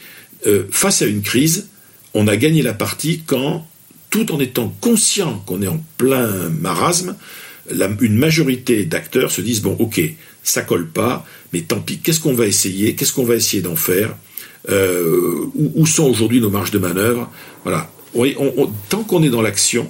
face 0.72 1.02
à 1.02 1.06
une 1.06 1.22
crise, 1.22 1.68
on 2.14 2.28
a 2.28 2.38
gagné 2.38 2.62
la 2.62 2.74
partie 2.74 3.24
quand 3.26 3.68
tout 4.10 4.32
en 4.32 4.40
étant 4.40 4.74
conscient 4.80 5.44
qu'on 5.46 5.62
est 5.62 5.68
en 5.68 5.84
plein 5.98 6.50
marasme, 6.50 7.16
une 8.00 8.18
majorité 8.18 8.86
d'acteurs 8.86 9.32
se 9.32 9.42
disent 9.42 9.62
bon, 9.62 9.76
ok, 9.78 10.02
ça 10.42 10.62
colle 10.62 10.88
pas, 10.88 11.26
mais 11.54 11.62
tant 11.62 11.80
pis, 11.80 12.00
qu'est-ce 12.00 12.20
qu'on 12.20 12.34
va 12.34 12.48
essayer 12.48 12.96
Qu'est-ce 12.96 13.14
qu'on 13.14 13.26
va 13.26 13.36
essayer 13.36 13.62
d'en 13.62 13.76
faire 13.76 14.16
euh, 14.68 15.46
où, 15.56 15.86
sont 15.86 16.04
aujourd'hui 16.04 16.42
nos 16.42 16.50
marges 16.50 16.72
de 16.72 16.80
manœuvre 16.80 17.30
Voilà. 17.64 17.90
tant 18.90 19.04
qu'on 19.04 19.24
est 19.24 19.30
dans 19.30 19.42
l'action, 19.42 19.90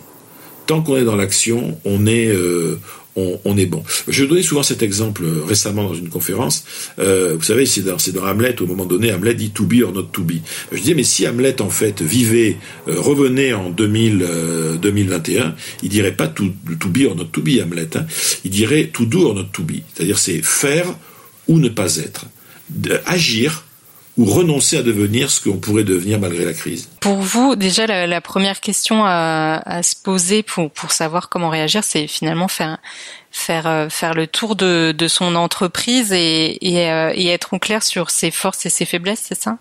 tant 0.67 0.81
qu'on 0.81 0.97
est 0.97 1.03
dans 1.03 1.15
l'action, 1.15 1.79
on 1.85 2.05
est, 2.05 2.27
euh, 2.27 2.79
on, 3.15 3.57
est 3.57 3.65
bon. 3.65 3.83
Je 4.07 4.23
donnais 4.25 4.43
souvent 4.43 4.61
cet 4.61 4.83
exemple 4.83 5.23
euh, 5.25 5.43
récemment 5.43 5.85
dans 5.85 5.95
une 5.95 6.09
conférence. 6.09 6.63
Vous 6.97 7.41
savez, 7.41 7.65
c'est 7.65 7.81
dans, 7.81 7.97
Hamlet, 8.23 8.61
au 8.61 8.67
moment 8.67 8.85
donné, 8.85 9.11
Hamlet 9.11 9.33
dit 9.33 9.49
to 9.49 9.65
be 9.65 9.81
or 9.83 9.91
not 9.91 10.03
to 10.03 10.21
be. 10.21 10.35
Je 10.71 10.77
disais, 10.77 10.93
mais 10.93 11.03
si 11.03 11.27
Hamlet, 11.27 11.61
en 11.61 11.69
fait, 11.69 12.03
vivait, 12.03 12.57
revenait 12.85 13.53
en 13.53 13.71
2000, 13.71 14.25
2021, 14.81 15.55
il 15.81 15.89
dirait 15.89 16.15
pas 16.15 16.27
to, 16.27 16.45
to, 16.79 16.89
be 16.89 17.05
or 17.09 17.15
not 17.15 17.25
to 17.25 17.41
be, 17.41 17.59
Hamlet. 17.59 17.97
Hein. 17.97 18.05
Il 18.45 18.51
dirait 18.51 18.91
to 18.93 19.05
do 19.05 19.25
or 19.25 19.33
not 19.33 19.47
to 19.51 19.63
be. 19.63 19.81
C'est-à-dire, 19.93 20.19
c'est 20.19 20.41
faire 20.43 20.95
ou 21.47 21.59
ne 21.59 21.69
pas 21.69 21.97
être. 21.97 22.27
agir 23.07 23.63
ou 24.19 24.25
renoncer 24.25 24.75
à 24.75 24.83
devenir 24.83 25.31
ce 25.31 25.39
qu'on 25.39 25.55
pourrait 25.55 25.85
devenir 25.85 26.19
malgré 26.19 26.43
la 26.43 26.51
crise 26.51 26.89
Pour 26.99 27.19
vous, 27.19 27.55
déjà, 27.55 27.87
la, 27.87 28.19
première 28.21 28.59
question 28.59 29.05
à, 29.05 29.81
se 29.81 29.95
poser 29.95 30.43
pour, 30.43 30.71
pour 30.71 30.91
savoir 30.91 31.29
comment 31.29 31.47
réagir, 31.47 31.85
c'est 31.85 32.05
finalement 32.05 32.49
faire, 32.49 32.79
faire, 33.31 33.65
euh, 33.65 33.87
faire 33.87 34.13
le 34.13 34.27
tour 34.27 34.57
de, 34.57 34.91
de 34.91 35.07
son 35.07 35.35
entreprise 35.35 36.11
et, 36.11 36.57
et, 36.59 36.89
euh, 36.91 37.13
et, 37.15 37.27
être 37.27 37.53
au 37.53 37.59
clair 37.59 37.81
sur 37.81 38.09
ses 38.09 38.29
forces 38.29 38.65
et 38.65 38.69
ses 38.69 38.83
faiblesses, 38.83 39.23
c'est 39.25 39.41
ça? 39.41 39.57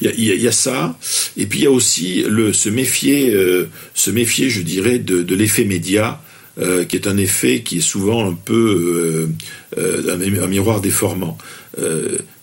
Il 0.00 0.08
y, 0.08 0.10
a, 0.32 0.34
il 0.34 0.42
y, 0.42 0.48
a, 0.48 0.52
ça, 0.52 0.98
et 1.36 1.46
puis 1.46 1.60
il 1.60 1.62
y 1.62 1.68
a 1.68 1.70
aussi 1.70 2.24
le, 2.28 2.52
se 2.52 2.68
méfier, 2.70 3.32
euh, 3.32 3.70
se 3.94 4.10
méfier, 4.10 4.50
je 4.50 4.62
dirais, 4.62 4.98
de, 4.98 5.22
de 5.22 5.34
l'effet 5.36 5.64
média. 5.64 6.20
Euh, 6.58 6.84
qui 6.84 6.96
est 6.96 7.06
un 7.06 7.16
effet 7.16 7.62
qui 7.62 7.78
est 7.78 7.80
souvent 7.80 8.28
un 8.28 8.34
peu 8.34 9.26
euh, 9.78 9.80
euh, 9.80 10.42
un, 10.42 10.46
miroir 10.48 10.82
déformant. 10.82 11.38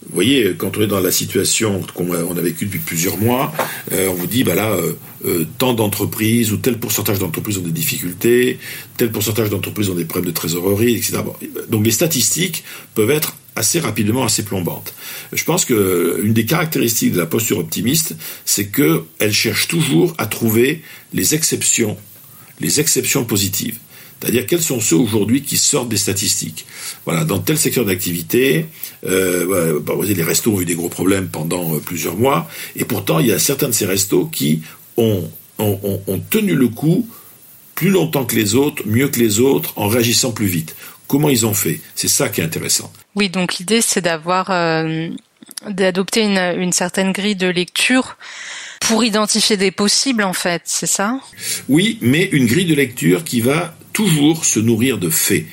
Vous 0.10 0.16
voyez, 0.16 0.56
quand 0.58 0.75
on 0.75 0.82
est 0.82 0.88
dans 0.88 1.00
la 1.00 1.12
situation 1.12 1.82
qu'on 1.94 2.12
a, 2.12 2.42
vécue 2.42 2.66
depuis 2.66 2.80
plusieurs 2.80 3.18
mois, 3.18 3.54
euh, 3.92 4.08
on 4.10 4.16
vous 4.16 4.25
dit, 4.25 4.44
bah 4.44 4.56
là, 4.56 4.72
euh, 4.72 4.94
euh, 5.25 5.46
tant 5.60 5.75
d'entreprises 5.75 6.51
ou 6.51 6.58
tel 6.58 6.80
pourcentage 6.80 7.20
d'entreprises 7.20 7.60
ont 7.60 7.62
des 7.62 7.72
difficultés, 7.72 8.58
tel 8.98 9.12
pourcentage 9.12 9.51
d'entreprises 9.51 9.92
ont 9.92 9.96
des 9.96 10.06
problèmes 10.06 10.32
de 10.32 10.36
trésorerie, 10.36 10.96
etc. 10.96 11.20
donc 11.70 11.86
les 11.86 11.92
statistiques 11.92 12.63
peuvent 12.96 13.12
être 13.12 13.36
assez 13.56 13.80
rapidement 13.80 14.24
assez 14.24 14.44
plombantes. 14.44 14.96
Je 15.32 15.44
pense 15.44 15.63
que 15.63 16.20
une 16.24 16.34
des 16.34 16.46
caractéristiques 16.46 17.12
de 17.12 17.20
la 17.20 17.28
posture 17.28 17.60
optimiste, 17.60 18.16
c'est 18.46 18.68
qu'elle 18.68 19.34
cherche 19.34 19.68
toujours 19.68 20.16
à 20.18 20.25
trouver 20.25 20.82
les 21.13 21.36
exceptions, 21.36 21.98
les 22.60 22.80
exceptions 22.80 23.25
positives. 23.25 23.78
C'est-à-dire 24.21 24.45
quels 24.45 24.61
sont 24.61 24.79
ceux 24.79 24.97
aujourd'hui 24.97 25.41
qui 25.41 25.57
sortent 25.57 25.89
des 25.89 25.97
statistiques? 25.97 26.65
Voilà, 27.05 27.23
dans 27.23 27.39
tel 27.39 27.57
secteur 27.57 27.85
d'activité, 27.85 28.65
euh, 29.05 29.79
bah, 29.79 29.93
les 30.03 30.23
restos 30.23 30.53
ont 30.53 30.61
eu 30.61 30.65
des 30.65 30.75
gros 30.75 30.89
problèmes 30.89 31.29
pendant 31.29 31.75
euh, 31.75 31.79
plusieurs 31.79 32.17
mois, 32.17 32.49
et 32.75 32.85
pourtant 32.85 33.19
il 33.19 33.27
y 33.27 33.31
a 33.31 33.39
certains 33.39 33.67
de 33.67 33.73
ces 33.73 33.85
restos 33.85 34.25
qui 34.25 34.61
ont, 34.97 35.29
ont, 35.57 36.01
ont, 36.07 36.19
tenu 36.29 36.55
le 36.55 36.67
coup 36.67 37.07
plus 37.75 37.89
longtemps 37.89 38.25
que 38.25 38.35
les 38.35 38.55
autres, 38.55 38.83
mieux 38.85 39.07
que 39.07 39.19
les 39.19 39.39
autres, 39.39 39.71
en 39.77 39.88
réagissant 39.88 40.31
plus 40.31 40.47
vite. 40.47 40.75
Comment 41.07 41.29
ils 41.29 41.45
ont 41.45 41.53
fait? 41.53 41.79
C'est 41.95 42.09
ça 42.09 42.27
qui 42.27 42.41
est 42.41 42.43
intéressant. 42.43 42.91
Oui, 43.15 43.29
donc 43.29 43.57
l'idée 43.57 43.81
c'est 43.81 44.01
d'avoir 44.01 44.51
euh, 44.51 45.07
d'adopter 45.69 46.21
une, 46.23 46.38
une 46.61 46.73
certaine 46.73 47.13
grille 47.13 47.38
de 47.38 47.47
lecture 47.47 48.17
pour 48.81 49.03
identifier 49.03 49.55
des 49.55 49.71
possibles 49.71 50.23
en 50.23 50.33
fait, 50.33 50.63
c'est 50.65 50.88
ça? 50.88 51.19
Oui, 51.69 51.97
mais 52.01 52.25
une 52.33 52.47
grille 52.47 52.65
de 52.65 52.75
lecture 52.75 53.23
qui 53.23 53.39
va 53.39 53.75
toujours 54.00 54.46
se 54.46 54.62
nourrir 54.62 54.98
de 54.98 55.10
faits. 55.10 55.44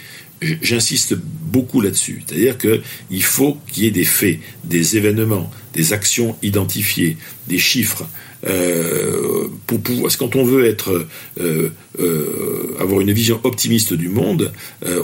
J'insiste 0.40 1.16
beaucoup 1.16 1.80
là-dessus. 1.80 2.22
C'est-à-dire 2.24 2.56
qu'il 2.56 3.22
faut 3.24 3.58
qu'il 3.72 3.82
y 3.82 3.86
ait 3.88 3.90
des 3.90 4.04
faits, 4.04 4.38
des 4.62 4.96
événements, 4.96 5.50
des 5.72 5.92
actions 5.92 6.36
identifiées, 6.44 7.16
des 7.48 7.58
chiffres, 7.58 8.06
euh, 8.46 9.48
pour 9.66 9.80
pouvoir, 9.80 10.02
parce 10.04 10.16
quand 10.16 10.36
on 10.36 10.44
veut 10.44 10.66
être, 10.66 11.06
euh, 11.40 11.70
euh, 11.98 12.76
avoir 12.78 13.00
une 13.00 13.12
vision 13.12 13.40
optimiste 13.42 13.92
du 13.92 14.08
monde, 14.08 14.52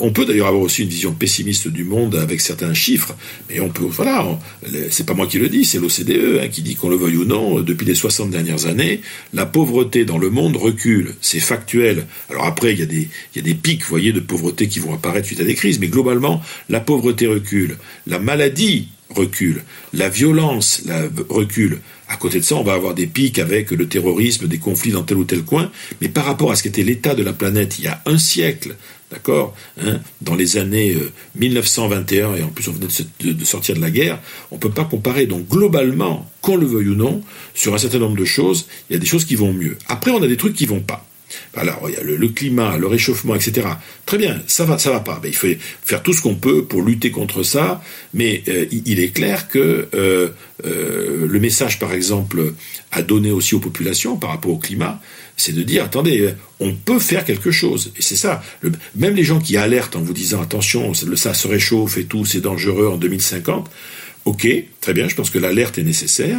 on 0.00 0.12
peut 0.12 0.24
d'ailleurs 0.24 0.48
avoir 0.48 0.62
aussi 0.62 0.82
une 0.82 0.88
vision 0.88 1.12
pessimiste 1.12 1.68
du 1.68 1.84
monde 1.84 2.14
avec 2.16 2.40
certains 2.40 2.74
chiffres, 2.74 3.16
mais 3.48 3.60
on 3.60 3.68
peut, 3.68 3.84
voilà, 3.84 4.38
c'est 4.90 5.06
pas 5.06 5.14
moi 5.14 5.26
qui 5.26 5.38
le 5.38 5.48
dis, 5.48 5.64
c'est 5.64 5.78
l'OCDE 5.78 6.40
hein, 6.42 6.48
qui 6.48 6.62
dit 6.62 6.76
qu'on 6.76 6.88
le 6.88 6.96
veuille 6.96 7.16
ou 7.16 7.24
non, 7.24 7.60
depuis 7.60 7.86
les 7.86 7.94
60 7.94 8.30
dernières 8.30 8.66
années, 8.66 9.00
la 9.32 9.46
pauvreté 9.46 10.04
dans 10.04 10.18
le 10.18 10.30
monde 10.30 10.56
recule, 10.56 11.14
c'est 11.20 11.40
factuel. 11.40 12.06
Alors 12.30 12.46
après, 12.46 12.72
il 12.72 12.78
y 12.78 12.82
a 12.82 12.86
des, 12.86 13.08
il 13.34 13.36
y 13.36 13.38
a 13.40 13.42
des 13.42 13.54
pics, 13.54 13.82
vous 13.82 13.88
voyez, 13.88 14.12
de 14.12 14.20
pauvreté 14.20 14.68
qui 14.68 14.78
vont 14.78 14.94
apparaître 14.94 15.26
suite 15.26 15.40
à 15.40 15.44
des 15.44 15.54
crises, 15.54 15.80
mais 15.80 15.88
globalement, 15.88 16.42
la 16.68 16.80
pauvreté 16.80 17.26
recule, 17.26 17.76
la 18.06 18.18
maladie 18.18 18.88
recule, 19.10 19.62
la 19.92 20.08
violence 20.08 20.84
recule. 21.28 21.80
À 22.12 22.16
côté 22.16 22.40
de 22.40 22.44
ça, 22.44 22.56
on 22.56 22.62
va 22.62 22.74
avoir 22.74 22.92
des 22.92 23.06
pics 23.06 23.38
avec 23.38 23.70
le 23.70 23.88
terrorisme, 23.88 24.46
des 24.46 24.58
conflits 24.58 24.92
dans 24.92 25.02
tel 25.02 25.16
ou 25.16 25.24
tel 25.24 25.42
coin, 25.42 25.70
mais 26.02 26.10
par 26.10 26.26
rapport 26.26 26.52
à 26.52 26.56
ce 26.56 26.62
qu'était 26.62 26.82
l'état 26.82 27.14
de 27.14 27.22
la 27.22 27.32
planète 27.32 27.78
il 27.78 27.86
y 27.86 27.88
a 27.88 28.02
un 28.04 28.18
siècle, 28.18 28.76
d'accord, 29.10 29.54
hein, 29.82 29.98
dans 30.20 30.34
les 30.34 30.58
années 30.58 30.94
1921, 31.36 32.32
euh, 32.32 32.36
et 32.36 32.42
en 32.42 32.48
plus 32.48 32.68
on 32.68 32.72
venait 32.72 32.88
de, 33.20 33.44
sortir 33.46 33.76
de 33.76 33.80
la 33.80 33.90
guerre, 33.90 34.20
on 34.50 34.56
ne 34.56 34.60
peut 34.60 34.70
pas 34.70 34.84
comparer. 34.84 35.24
Donc 35.24 35.48
globalement, 35.48 36.30
qu'on 36.42 36.56
le 36.56 36.66
veuille 36.66 36.88
ou 36.88 36.94
non, 36.94 37.22
sur 37.54 37.72
un 37.74 37.78
certain 37.78 37.98
nombre 37.98 38.18
de 38.18 38.26
choses, 38.26 38.66
il 38.90 38.92
y 38.92 38.96
a 38.96 38.98
des 38.98 39.06
choses 39.06 39.24
qui 39.24 39.34
vont 39.34 39.54
mieux. 39.54 39.78
Après, 39.88 40.10
on 40.10 40.22
a 40.22 40.28
des 40.28 40.36
trucs 40.36 40.54
qui 40.54 40.66
vont 40.66 40.80
pas. 40.80 41.06
Alors, 41.54 41.88
il 41.88 41.94
y 41.94 41.96
a 41.96 42.02
le, 42.02 42.28
climat, 42.28 42.76
le 42.78 42.86
réchauffement, 42.86 43.34
etc. 43.34 43.66
Très 44.06 44.18
bien, 44.18 44.40
ça 44.46 44.64
va, 44.64 44.78
ça 44.78 44.90
va 44.90 45.00
pas. 45.00 45.20
Il 45.24 45.34
faut 45.34 45.48
faire 45.82 46.02
tout 46.02 46.12
ce 46.12 46.22
qu'on 46.22 46.34
peut 46.34 46.64
pour 46.64 46.82
lutter 46.82 47.10
contre 47.10 47.42
ça. 47.42 47.82
Mais 48.14 48.42
euh, 48.48 48.66
il 48.70 49.00
est 49.00 49.10
clair 49.10 49.48
que 49.48 49.88
euh, 49.94 50.28
euh, 50.64 51.26
le 51.26 51.40
message, 51.40 51.78
par 51.78 51.92
exemple, 51.92 52.54
à 52.90 53.02
donner 53.02 53.30
aussi 53.30 53.54
aux 53.54 53.60
populations 53.60 54.16
par 54.16 54.30
rapport 54.30 54.52
au 54.52 54.58
climat, 54.58 55.00
c'est 55.36 55.52
de 55.52 55.62
dire 55.62 55.84
attendez, 55.84 56.34
on 56.60 56.74
peut 56.74 56.98
faire 56.98 57.24
quelque 57.24 57.50
chose. 57.50 57.92
Et 57.96 58.02
c'est 58.02 58.16
ça. 58.16 58.42
même 58.94 59.14
les 59.14 59.24
gens 59.24 59.40
qui 59.40 59.56
alertent 59.56 59.96
en 59.96 60.02
vous 60.02 60.12
disant 60.12 60.42
attention, 60.42 60.92
ça 60.94 61.34
se 61.34 61.48
réchauffe 61.48 61.98
et 61.98 62.04
tout, 62.04 62.24
c'est 62.24 62.40
dangereux 62.40 62.88
en 62.88 62.96
2050. 62.96 63.70
Ok, 64.24 64.46
très 64.80 64.94
bien. 64.94 65.08
Je 65.08 65.14
pense 65.14 65.30
que 65.30 65.38
l'alerte 65.38 65.78
est 65.78 65.82
nécessaire. 65.82 66.38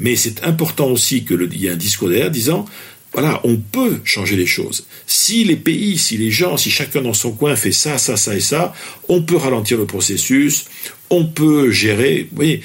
Mais 0.00 0.16
c'est 0.16 0.44
important 0.44 0.88
aussi 0.88 1.24
qu'il 1.24 1.54
y 1.54 1.66
ait 1.66 1.70
un 1.70 1.76
discours 1.76 2.08
derrière 2.08 2.30
disant 2.30 2.64
voilà, 3.12 3.40
on 3.44 3.56
peut 3.56 4.00
changer 4.04 4.36
les 4.36 4.46
choses. 4.46 4.86
Si 5.06 5.44
les 5.44 5.56
pays, 5.56 5.98
si 5.98 6.16
les 6.16 6.30
gens, 6.30 6.56
si 6.56 6.70
chacun 6.70 7.02
dans 7.02 7.12
son 7.12 7.32
coin 7.32 7.56
fait 7.56 7.72
ça, 7.72 7.98
ça, 7.98 8.16
ça 8.16 8.34
et 8.34 8.40
ça, 8.40 8.72
on 9.08 9.22
peut 9.22 9.36
ralentir 9.36 9.76
le 9.76 9.86
processus, 9.86 10.64
on 11.10 11.26
peut 11.26 11.70
gérer. 11.70 12.28
Vous 12.30 12.36
voyez, 12.36 12.62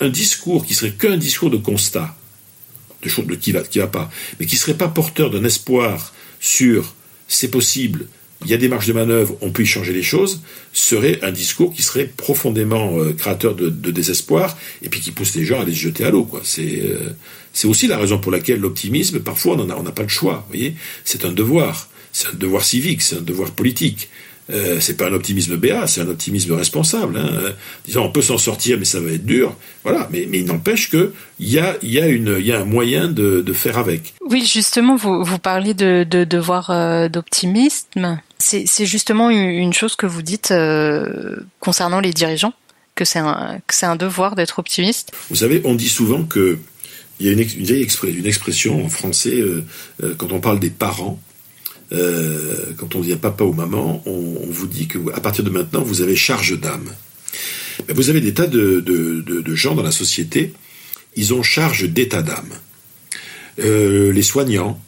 un 0.00 0.08
discours 0.08 0.64
qui 0.64 0.74
serait 0.74 0.92
qu'un 0.92 1.18
discours 1.18 1.50
de 1.50 1.58
constat, 1.58 2.16
de 3.02 3.08
choses 3.08 3.26
de 3.26 3.34
qui 3.34 3.52
va, 3.52 3.62
qui 3.62 3.78
va 3.78 3.88
pas, 3.88 4.10
mais 4.40 4.46
qui 4.46 4.56
serait 4.56 4.76
pas 4.76 4.88
porteur 4.88 5.30
d'un 5.30 5.44
espoir 5.44 6.14
sur 6.40 6.94
c'est 7.28 7.50
possible, 7.50 8.06
il 8.44 8.50
y 8.50 8.54
a 8.54 8.56
des 8.56 8.68
marges 8.68 8.86
de 8.86 8.92
manœuvre, 8.92 9.36
on 9.40 9.50
peut 9.50 9.62
y 9.62 9.66
changer 9.66 9.92
les 9.92 10.02
choses, 10.02 10.42
serait 10.72 11.18
un 11.22 11.30
discours 11.30 11.72
qui 11.72 11.82
serait 11.82 12.06
profondément 12.06 12.98
euh, 12.98 13.12
créateur 13.12 13.54
de, 13.54 13.68
désespoir 13.90 14.56
et 14.82 14.88
puis 14.88 15.00
qui 15.00 15.12
pousse 15.12 15.34
les 15.34 15.44
gens 15.44 15.60
à 15.60 15.64
les 15.64 15.74
jeter 15.74 16.04
à 16.04 16.10
l'eau. 16.10 16.24
Quoi. 16.24 16.42
Euh, 16.58 17.10
c'est 17.52 17.68
aussi 17.68 17.86
la 17.86 17.98
raison 17.98 18.18
pour 18.18 18.32
laquelle 18.32 18.60
l'optimisme, 18.60 19.20
parfois, 19.20 19.56
on 19.56 19.82
n'a 19.82 19.92
pas 19.92 20.02
le 20.02 20.08
choix. 20.08 20.44
Vous 20.46 20.54
voyez, 20.56 20.74
c'est 21.04 21.24
un 21.24 21.32
devoir, 21.32 21.88
c'est 22.12 22.28
un 22.28 22.34
devoir 22.34 22.64
civique, 22.64 23.02
c'est 23.02 23.16
un 23.16 23.22
devoir 23.22 23.50
politique. 23.50 24.08
euh, 24.50 24.80
c'est 24.80 24.96
pas 24.96 25.08
un 25.08 25.12
optimisme 25.12 25.56
béat, 25.56 25.86
c'est 25.86 26.00
un 26.00 26.08
optimisme 26.08 26.52
responsable. 26.52 27.16
Hein. 27.16 27.52
Disons, 27.84 28.04
on 28.04 28.10
peut 28.10 28.22
s'en 28.22 28.38
sortir, 28.38 28.78
mais 28.78 28.84
ça 28.84 29.00
va 29.00 29.10
être 29.12 29.24
dur. 29.24 29.54
Voilà, 29.84 30.08
mais, 30.12 30.26
mais 30.28 30.40
il 30.40 30.44
n'empêche 30.46 30.90
que 30.90 31.12
il 31.38 31.48
y 31.48 31.58
a, 31.58 31.76
y, 31.82 31.98
a 31.98 32.08
une, 32.08 32.38
y 32.40 32.52
a 32.52 32.60
un 32.60 32.64
moyen 32.64 33.08
de, 33.08 33.40
de 33.40 33.52
faire 33.52 33.78
avec. 33.78 34.14
Oui, 34.20 34.44
justement, 34.44 34.96
vous, 34.96 35.24
vous 35.24 35.38
parlez 35.38 35.74
de, 35.74 36.04
de 36.08 36.24
devoir 36.24 36.70
euh, 36.70 37.08
d'optimisme. 37.08 38.20
C'est, 38.38 38.86
justement 38.86 39.30
une, 39.30 39.72
chose 39.72 39.94
que 39.94 40.06
vous 40.06 40.22
dites 40.22 40.50
euh, 40.50 41.36
concernant 41.60 42.00
les 42.00 42.12
dirigeants, 42.12 42.52
que 42.96 43.04
c'est 43.04 43.20
un, 43.20 43.60
que 43.68 43.74
c'est 43.74 43.86
un 43.86 43.96
devoir 43.96 44.34
d'être 44.34 44.58
optimiste. 44.58 45.12
Vous 45.30 45.36
savez, 45.36 45.62
on 45.64 45.74
dit 45.74 45.88
souvent 45.88 46.24
que 46.24 46.58
il 47.22 47.26
y 47.26 47.72
a 47.72 47.76
une, 47.76 48.26
expression 48.26 48.84
en 48.84 48.88
français 48.88 49.40
euh, 49.40 49.64
quand 50.18 50.32
on 50.32 50.40
parle 50.40 50.58
des 50.58 50.70
parents 50.70 51.20
euh, 51.92 52.72
quand 52.76 52.94
on 52.94 53.00
dit 53.00 53.12
à 53.12 53.16
papa 53.16 53.44
ou 53.44 53.52
maman, 53.52 54.02
on, 54.06 54.46
vous 54.48 54.66
dit 54.66 54.86
que 54.86 54.98
à 55.14 55.20
partir 55.20 55.44
de 55.44 55.50
maintenant, 55.50 55.82
vous 55.82 56.00
avez 56.00 56.16
charge 56.16 56.58
d'âme. 56.58 56.90
Vous 57.88 58.10
avez 58.10 58.20
des 58.20 58.32
tas 58.32 58.46
de, 58.46 59.54
gens 59.54 59.74
dans 59.74 59.82
la 59.82 59.90
société, 59.90 60.52
ils 61.16 61.34
ont 61.34 61.42
charge 61.42 61.84
d'état 61.84 62.22
d'âme. 62.22 62.52
Euh, 63.58 64.12
les 64.12 64.22
soignants, 64.22 64.80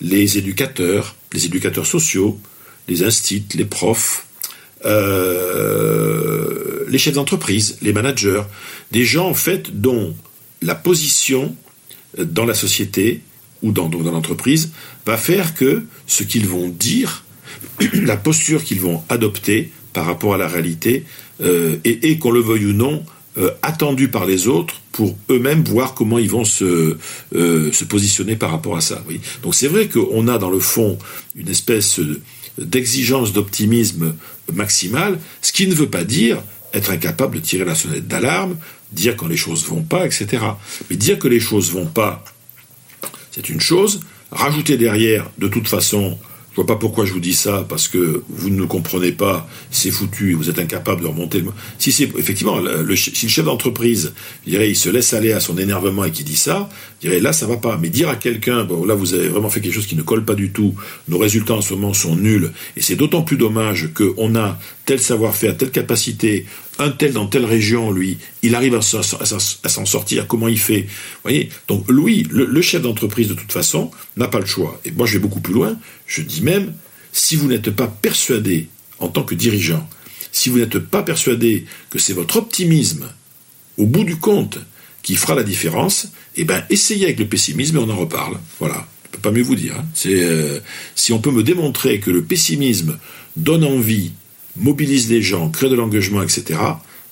les 0.00 0.38
éducateurs, 0.38 1.16
les 1.32 1.46
éducateurs 1.46 1.86
sociaux, 1.86 2.40
les 2.88 3.02
instits, 3.02 3.44
les 3.54 3.66
profs, 3.66 4.26
euh, 4.84 6.84
les 6.88 6.98
chefs 6.98 7.14
d'entreprise, 7.14 7.76
les 7.82 7.92
managers, 7.92 8.42
des 8.90 9.04
gens 9.04 9.28
en 9.28 9.34
fait 9.34 9.80
dont 9.80 10.14
la 10.62 10.74
position 10.74 11.54
dans 12.18 12.44
la 12.44 12.54
société 12.54 13.22
ou 13.62 13.72
dans, 13.72 13.88
l'entreprise 13.88 14.70
va 15.06 15.16
faire 15.16 15.54
que 15.54 15.84
ce 16.06 16.24
qu'ils 16.24 16.46
vont 16.46 16.68
dire, 16.68 17.24
la 17.94 18.16
posture 18.16 18.64
qu'ils 18.64 18.80
vont 18.80 19.02
adopter 19.08 19.70
par 19.92 20.06
rapport 20.06 20.34
à 20.34 20.38
la 20.38 20.48
réalité, 20.48 21.04
euh, 21.40 21.76
et, 21.84 22.18
qu'on 22.18 22.30
le 22.30 22.40
veuille 22.40 22.66
ou 22.66 22.72
non, 22.72 23.04
euh, 23.38 23.50
attendu 23.62 24.08
par 24.08 24.26
les 24.26 24.46
autres 24.46 24.80
pour 24.92 25.16
eux-mêmes 25.30 25.64
voir 25.64 25.94
comment 25.94 26.18
ils 26.18 26.28
vont 26.28 26.44
se, 26.44 26.96
euh, 27.34 27.70
positionner 27.88 28.36
par 28.36 28.50
rapport 28.50 28.76
à 28.76 28.80
ça. 28.80 29.02
Donc 29.42 29.54
c'est 29.54 29.68
vrai 29.68 29.88
qu'on 29.88 30.28
a 30.28 30.38
dans 30.38 30.50
le 30.50 30.60
fond 30.60 30.98
une 31.34 31.48
espèce 31.48 32.00
d'exigence 32.58 33.32
d'optimisme 33.32 34.14
maximal, 34.52 35.18
ce 35.40 35.52
qui 35.52 35.66
ne 35.66 35.74
veut 35.74 35.88
pas 35.88 36.04
dire 36.04 36.42
être 36.74 36.90
incapable 36.90 37.36
de 37.36 37.40
tirer 37.40 37.64
la 37.64 37.74
sonnette 37.74 38.06
d'alarme, 38.06 38.56
dire 38.92 39.16
quand 39.16 39.26
les 39.26 39.36
choses 39.36 39.66
vont 39.66 39.82
pas, 39.82 40.06
etc. 40.06 40.44
Mais 40.90 40.96
dire 40.96 41.18
que 41.18 41.28
les 41.28 41.40
choses 41.40 41.70
vont 41.72 41.86
pas 41.86 42.24
c'est 43.32 43.48
une 43.48 43.60
chose. 43.60 44.00
Rajouter 44.30 44.76
derrière, 44.76 45.28
de 45.38 45.48
toute 45.48 45.66
façon, 45.66 46.18
je 46.50 46.56
vois 46.56 46.66
pas 46.66 46.76
pourquoi 46.76 47.04
je 47.04 47.12
vous 47.12 47.20
dis 47.20 47.34
ça, 47.34 47.64
parce 47.68 47.88
que 47.88 48.22
vous 48.28 48.50
ne 48.50 48.64
comprenez 48.64 49.12
pas, 49.12 49.48
c'est 49.70 49.90
foutu, 49.90 50.34
vous 50.34 50.50
êtes 50.50 50.58
incapable 50.58 51.02
de 51.02 51.06
remonter 51.06 51.40
le... 51.40 51.50
Si 51.78 51.90
effectivement, 52.02 52.58
si 52.94 53.26
le 53.26 53.30
chef 53.30 53.44
d'entreprise, 53.44 54.12
il 54.46 54.76
se 54.76 54.90
laisse 54.90 55.12
aller 55.14 55.32
à 55.32 55.40
son 55.40 55.58
énervement 55.58 56.04
et 56.04 56.12
qui 56.12 56.24
dit 56.24 56.36
ça, 56.36 56.68
dirais, 57.02 57.20
là, 57.20 57.32
ça 57.32 57.46
va 57.46 57.56
pas. 57.56 57.78
Mais 57.80 57.88
dire 57.88 58.08
à 58.08 58.16
quelqu'un, 58.16 58.64
bon, 58.64 58.84
là, 58.84 58.94
vous 58.94 59.14
avez 59.14 59.28
vraiment 59.28 59.50
fait 59.50 59.60
quelque 59.60 59.74
chose 59.74 59.86
qui 59.86 59.96
ne 59.96 60.02
colle 60.02 60.24
pas 60.24 60.34
du 60.34 60.50
tout, 60.52 60.74
nos 61.08 61.18
résultats 61.18 61.54
en 61.54 61.60
ce 61.60 61.74
moment 61.74 61.92
sont 61.92 62.16
nuls, 62.16 62.50
et 62.76 62.82
c'est 62.82 62.96
d'autant 62.96 63.22
plus 63.22 63.36
dommage 63.36 63.90
qu'on 63.94 64.34
a 64.34 64.58
tel 64.86 65.00
savoir-faire, 65.00 65.56
telle 65.56 65.70
capacité, 65.70 66.46
un 66.78 66.90
tel 66.90 67.12
dans 67.12 67.26
telle 67.26 67.44
région, 67.44 67.90
lui, 67.90 68.18
il 68.42 68.54
arrive 68.54 68.74
à, 68.74 68.82
s'en 68.82 69.86
sortir, 69.86 70.26
comment 70.26 70.48
il 70.48 70.58
fait 70.58 70.86
voyez? 71.22 71.50
Donc, 71.68 71.88
lui, 71.90 72.26
le 72.30 72.62
chef 72.62 72.82
d'entreprise, 72.82 73.28
de 73.28 73.34
toute 73.34 73.52
façon, 73.52 73.90
n'a 74.16 74.28
pas 74.28 74.40
le 74.40 74.46
choix. 74.46 74.80
Et 74.84 74.90
moi, 74.90 75.06
je 75.06 75.14
vais 75.14 75.18
beaucoup 75.18 75.40
plus 75.40 75.54
loin, 75.54 75.76
je 76.06 76.22
dis 76.22 76.42
même, 76.42 76.72
si 77.12 77.36
vous 77.36 77.46
n'êtes 77.46 77.70
pas 77.70 77.86
persuadé, 77.86 78.68
en 78.98 79.08
tant 79.08 79.22
que 79.22 79.34
dirigeant, 79.34 79.86
si 80.32 80.48
vous 80.48 80.58
n'êtes 80.58 80.78
pas 80.78 81.02
persuadé 81.02 81.66
que 81.90 81.98
c'est 81.98 82.14
votre 82.14 82.36
optimisme, 82.36 83.06
au 83.76 83.86
bout 83.86 84.04
du 84.04 84.16
compte, 84.16 84.58
qui 85.02 85.16
fera 85.16 85.34
la 85.34 85.42
différence, 85.42 86.08
eh 86.36 86.44
ben, 86.44 86.64
essayez 86.70 87.04
avec 87.04 87.18
le 87.18 87.26
pessimisme 87.26 87.76
et 87.76 87.80
on 87.80 87.90
en 87.90 87.96
reparle. 87.96 88.38
Voilà. 88.58 88.86
Je 89.04 89.10
peux 89.10 89.18
pas 89.18 89.30
mieux 89.30 89.42
vous 89.42 89.56
dire. 89.56 89.74
Hein. 89.78 89.84
C'est, 89.94 90.22
euh, 90.22 90.60
si 90.94 91.12
on 91.12 91.18
peut 91.18 91.30
me 91.30 91.42
démontrer 91.42 92.00
que 92.00 92.10
le 92.10 92.22
pessimisme 92.22 92.98
donne 93.36 93.64
envie, 93.64 94.12
mobilise 94.56 95.10
les 95.10 95.22
gens, 95.22 95.50
crée 95.50 95.68
de 95.68 95.74
l'engagement, 95.74 96.22
etc., 96.22 96.58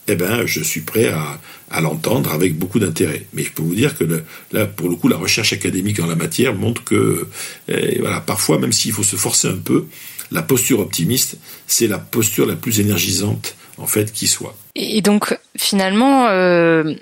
eh 0.08 0.16
ben, 0.16 0.44
je 0.46 0.62
suis 0.62 0.80
prêt 0.80 1.06
à, 1.06 1.80
l'entendre 1.80 2.32
avec 2.32 2.58
beaucoup 2.58 2.80
d'intérêt. 2.80 3.26
Mais 3.32 3.44
je 3.44 3.52
peux 3.52 3.62
vous 3.62 3.74
dire 3.74 3.96
que 3.96 4.04
là, 4.50 4.66
pour 4.66 4.88
le 4.88 4.96
coup, 4.96 5.06
la 5.08 5.16
recherche 5.16 5.52
académique 5.52 6.00
en 6.00 6.06
la 6.06 6.16
matière 6.16 6.54
montre 6.54 6.82
que, 6.82 7.28
eh, 7.68 7.98
voilà, 8.00 8.20
parfois, 8.20 8.58
même 8.58 8.72
s'il 8.72 8.92
faut 8.92 9.04
se 9.04 9.14
forcer 9.14 9.46
un 9.46 9.58
peu, 9.58 9.86
la 10.32 10.42
posture 10.42 10.80
optimiste, 10.80 11.36
c'est 11.68 11.86
la 11.86 11.98
posture 11.98 12.46
la 12.46 12.56
plus 12.56 12.80
énergisante, 12.80 13.54
en 13.78 13.86
fait, 13.86 14.12
qui 14.12 14.26
soit. 14.26 14.56
Et 14.74 15.00
donc, 15.00 15.36
finalement, 15.56 16.26
euh, 16.28 16.94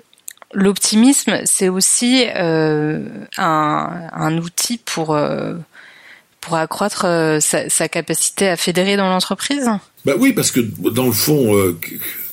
l'optimisme, 0.53 1.41
c'est 1.45 1.69
aussi 1.69 2.25
euh, 2.35 3.05
un, 3.37 4.37
outil 4.37 4.79
pour, 4.83 5.15
euh, 5.15 5.55
accroître 6.51 7.05
sa, 7.41 7.69
sa, 7.69 7.87
capacité 7.87 8.47
à 8.47 8.57
fédérer 8.57 8.97
dans 8.97 9.07
l'entreprise. 9.07 9.69
Bah 10.05 10.13
oui, 10.17 10.33
parce 10.33 10.51
que 10.51 10.61
dans 10.61 11.05
le 11.05 11.11
fond, 11.11 11.75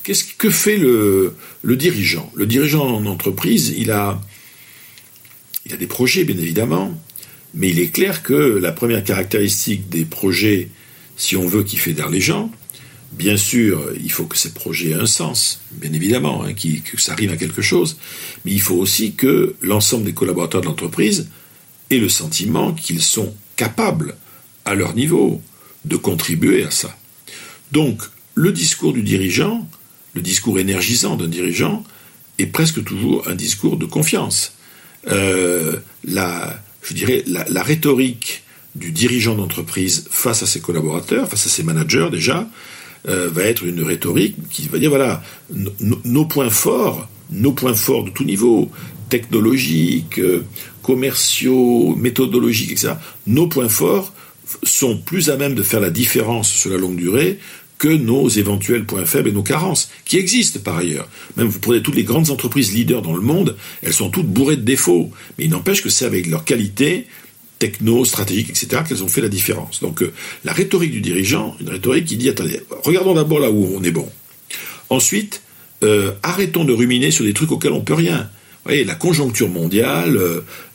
Qu'est-ce 0.07 0.22
que 0.22 0.50
fait 0.50 0.76
le, 0.76 1.35
dirigeant? 1.64 2.31
Le 2.37 2.46
dirigeant 2.46 2.87
en 2.87 3.07
entreprise, 3.07 3.74
il 3.76 3.90
a, 3.90 4.20
il 5.64 5.74
a 5.74 5.76
des 5.76 5.88
projets, 5.88 6.22
bien 6.22 6.38
évidemment, 6.38 6.96
mais 7.55 7.70
il 7.70 7.81
est 7.81 7.88
clair 7.88 8.22
que 8.22 8.33
la 8.33 8.70
première 8.70 9.02
caractéristique 9.02 9.88
des 9.88 10.05
projets, 10.05 10.68
si 11.16 11.35
on 11.35 11.48
veut 11.48 11.64
qu'ils 11.64 11.81
fédèrent 11.81 12.09
les 12.09 12.20
gens, 12.20 12.52
bien 13.12 13.37
sûr, 13.37 13.92
il 14.01 14.11
faut 14.11 14.25
que 14.25 14.37
ces 14.37 14.53
projets 14.53 14.90
aient 14.90 14.95
un 14.95 15.07
sens, 15.07 15.61
bien 15.73 15.92
évidemment, 15.92 16.45
hein, 16.45 16.53
que 16.55 17.01
ça 17.01 17.14
à 17.14 17.37
quelque 17.37 17.62
chose, 17.62 17.97
mais 18.45 18.53
il 18.53 18.61
faut 18.61 18.77
aussi 18.77 19.14
que 19.14 19.55
l'ensemble 19.62 20.05
des 20.05 20.14
collaborateurs 20.14 20.61
de 20.61 20.66
l'entreprise 20.66 21.29
aient 21.90 21.99
le 21.99 22.09
sentiment 22.09 22.73
qu'ils 22.73 23.03
sont 23.03 23.35
capables, 23.57 24.16
à 24.64 24.75
leur 24.75 24.95
niveau, 24.95 25.40
de 25.85 25.97
contribuer 25.97 26.64
à 26.64 26.71
ça. 26.71 26.97
Donc, 27.73 28.03
le 28.35 28.53
discours 28.53 28.92
du 28.92 29.03
dirigeant, 29.03 29.66
le 30.14 30.21
discours 30.21 30.59
énergisant 30.59 31.16
d'un 31.16 31.29
dirigeant 31.29 31.85
est 32.38 32.47
presque 32.47 32.83
toujours 32.85 33.27
un 33.29 33.35
discours 33.35 33.77
de 33.77 33.87
confiance. 33.87 34.53
Euh, 35.09 35.77
la, 36.05 36.61
je 36.83 36.95
dirais, 36.95 37.25
la, 37.27 37.62
rhétorique 37.62 38.42
du 38.75 38.90
dirigeant 38.90 39.37
d'entreprise 39.37 40.07
face 40.11 40.42
à 40.42 40.47
ses 40.47 40.61
collaborateurs, 40.61 41.29
face 41.29 41.47
à 41.47 41.49
ses 41.49 41.62
managers 41.62 42.09
déjà, 42.11 42.49
euh, 43.09 43.29
va 43.31 43.42
être 43.45 43.64
une 43.64 43.83
rhétorique 43.83 44.37
qui 44.51 44.69
va 44.69 44.79
dire 44.79 44.90
voilà, 44.90 45.23
nos 46.05 46.25
points 46.25 46.51
forts, 46.51 47.09
nos 47.31 47.53
points 47.53 47.75
forts 47.75 48.05
de 48.05 48.11
tout 48.11 48.25
niveau, 48.25 48.71
technologiques, 49.09 50.19
euh, 50.19 50.45
commerciaux, 50.83 51.95
méthodologiques, 51.97 52.73
etc., 52.73 52.95
nos 53.27 53.47
points 53.47 53.69
forts 53.69 54.12
sont 54.62 54.97
plus 54.99 55.31
à 55.31 55.37
même 55.37 55.55
de 55.55 55.62
faire 55.62 55.81
la 55.81 55.90
différence 55.90 56.49
sur 56.49 56.71
la 56.71 56.79
longue 56.79 56.97
durée 56.97 57.38
que 57.79 57.88
nos 57.88 58.29
éventuels 58.29 58.87
points 58.87 59.05
faibles 59.05 59.29
et 59.29 59.33
nos 59.33 59.42
carences, 59.42 59.90
qui 60.05 60.16
existent 60.16 60.61
par 60.61 60.79
ailleurs. 60.79 61.09
Même 61.37 61.49
vous 61.49 61.59
prenez 61.59 61.83
toutes 61.83 61.97
les 61.97 62.05
grandes 62.05 62.31
entreprises 62.31 62.73
leaders 62.73 63.03
dans 63.03 63.14
le 63.14 63.21
monde, 63.21 63.57
elles 63.83 63.92
sont 63.92 64.09
toutes 64.09 64.29
bourrées 64.29 64.57
de 64.57 64.62
défauts, 64.62 65.11
mais 65.37 65.45
il 65.45 65.51
n'empêche 65.51 65.83
que 65.83 65.90
c'est 65.90 66.07
avec 66.07 66.27
leur 66.27 66.45
qualité 66.45 67.07
techno, 67.59 68.05
stratégique, 68.05 68.51
etc., 68.51 68.83
qu'elles 68.87 69.03
ont 69.03 69.09
fait 69.09 69.21
la 69.21 69.29
différence. 69.29 69.81
Donc 69.81 70.03
euh, 70.03 70.12
la 70.45 70.53
rhétorique 70.53 70.92
du 70.92 71.01
dirigeant, 71.01 71.57
une 71.61 71.71
rhétorique 71.71 72.07
qui 72.07 72.16
dit, 72.16 72.29
attendez, 72.29 72.61
regardons 72.85 73.14
d'abord 73.14 73.40
là 73.40 73.51
où 73.51 73.77
on 73.77 73.83
est 73.83 73.90
bon. 73.90 74.09
Ensuite, 74.90 75.42
euh, 75.83 76.12
arrêtons 76.23 76.64
de 76.64 76.73
ruminer 76.73 77.11
sur 77.11 77.25
des 77.25 77.33
trucs 77.33 77.53
auxquels 77.53 77.73
on 77.73 77.81
peut 77.81 77.95
rien. 77.95 78.29
Vous 78.64 78.71
voyez, 78.71 78.85
la 78.85 78.95
conjoncture 78.95 79.49
mondiale, 79.49 80.19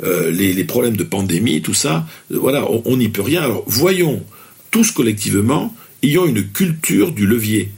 euh, 0.04 0.32
les, 0.32 0.64
problèmes 0.64 0.96
de 0.96 1.04
pandémie, 1.04 1.62
tout 1.62 1.74
ça, 1.74 2.08
voilà, 2.30 2.66
on 2.70 2.98
n'y 2.98 3.10
peut 3.10 3.22
rien. 3.22 3.42
Alors 3.42 3.64
voyons 3.68 4.24
tous 4.72 4.92
collectivement 4.92 5.76
ayant 6.04 6.26
une 6.26 6.48
culture 6.48 7.12
du 7.12 7.28
levier. 7.28 7.72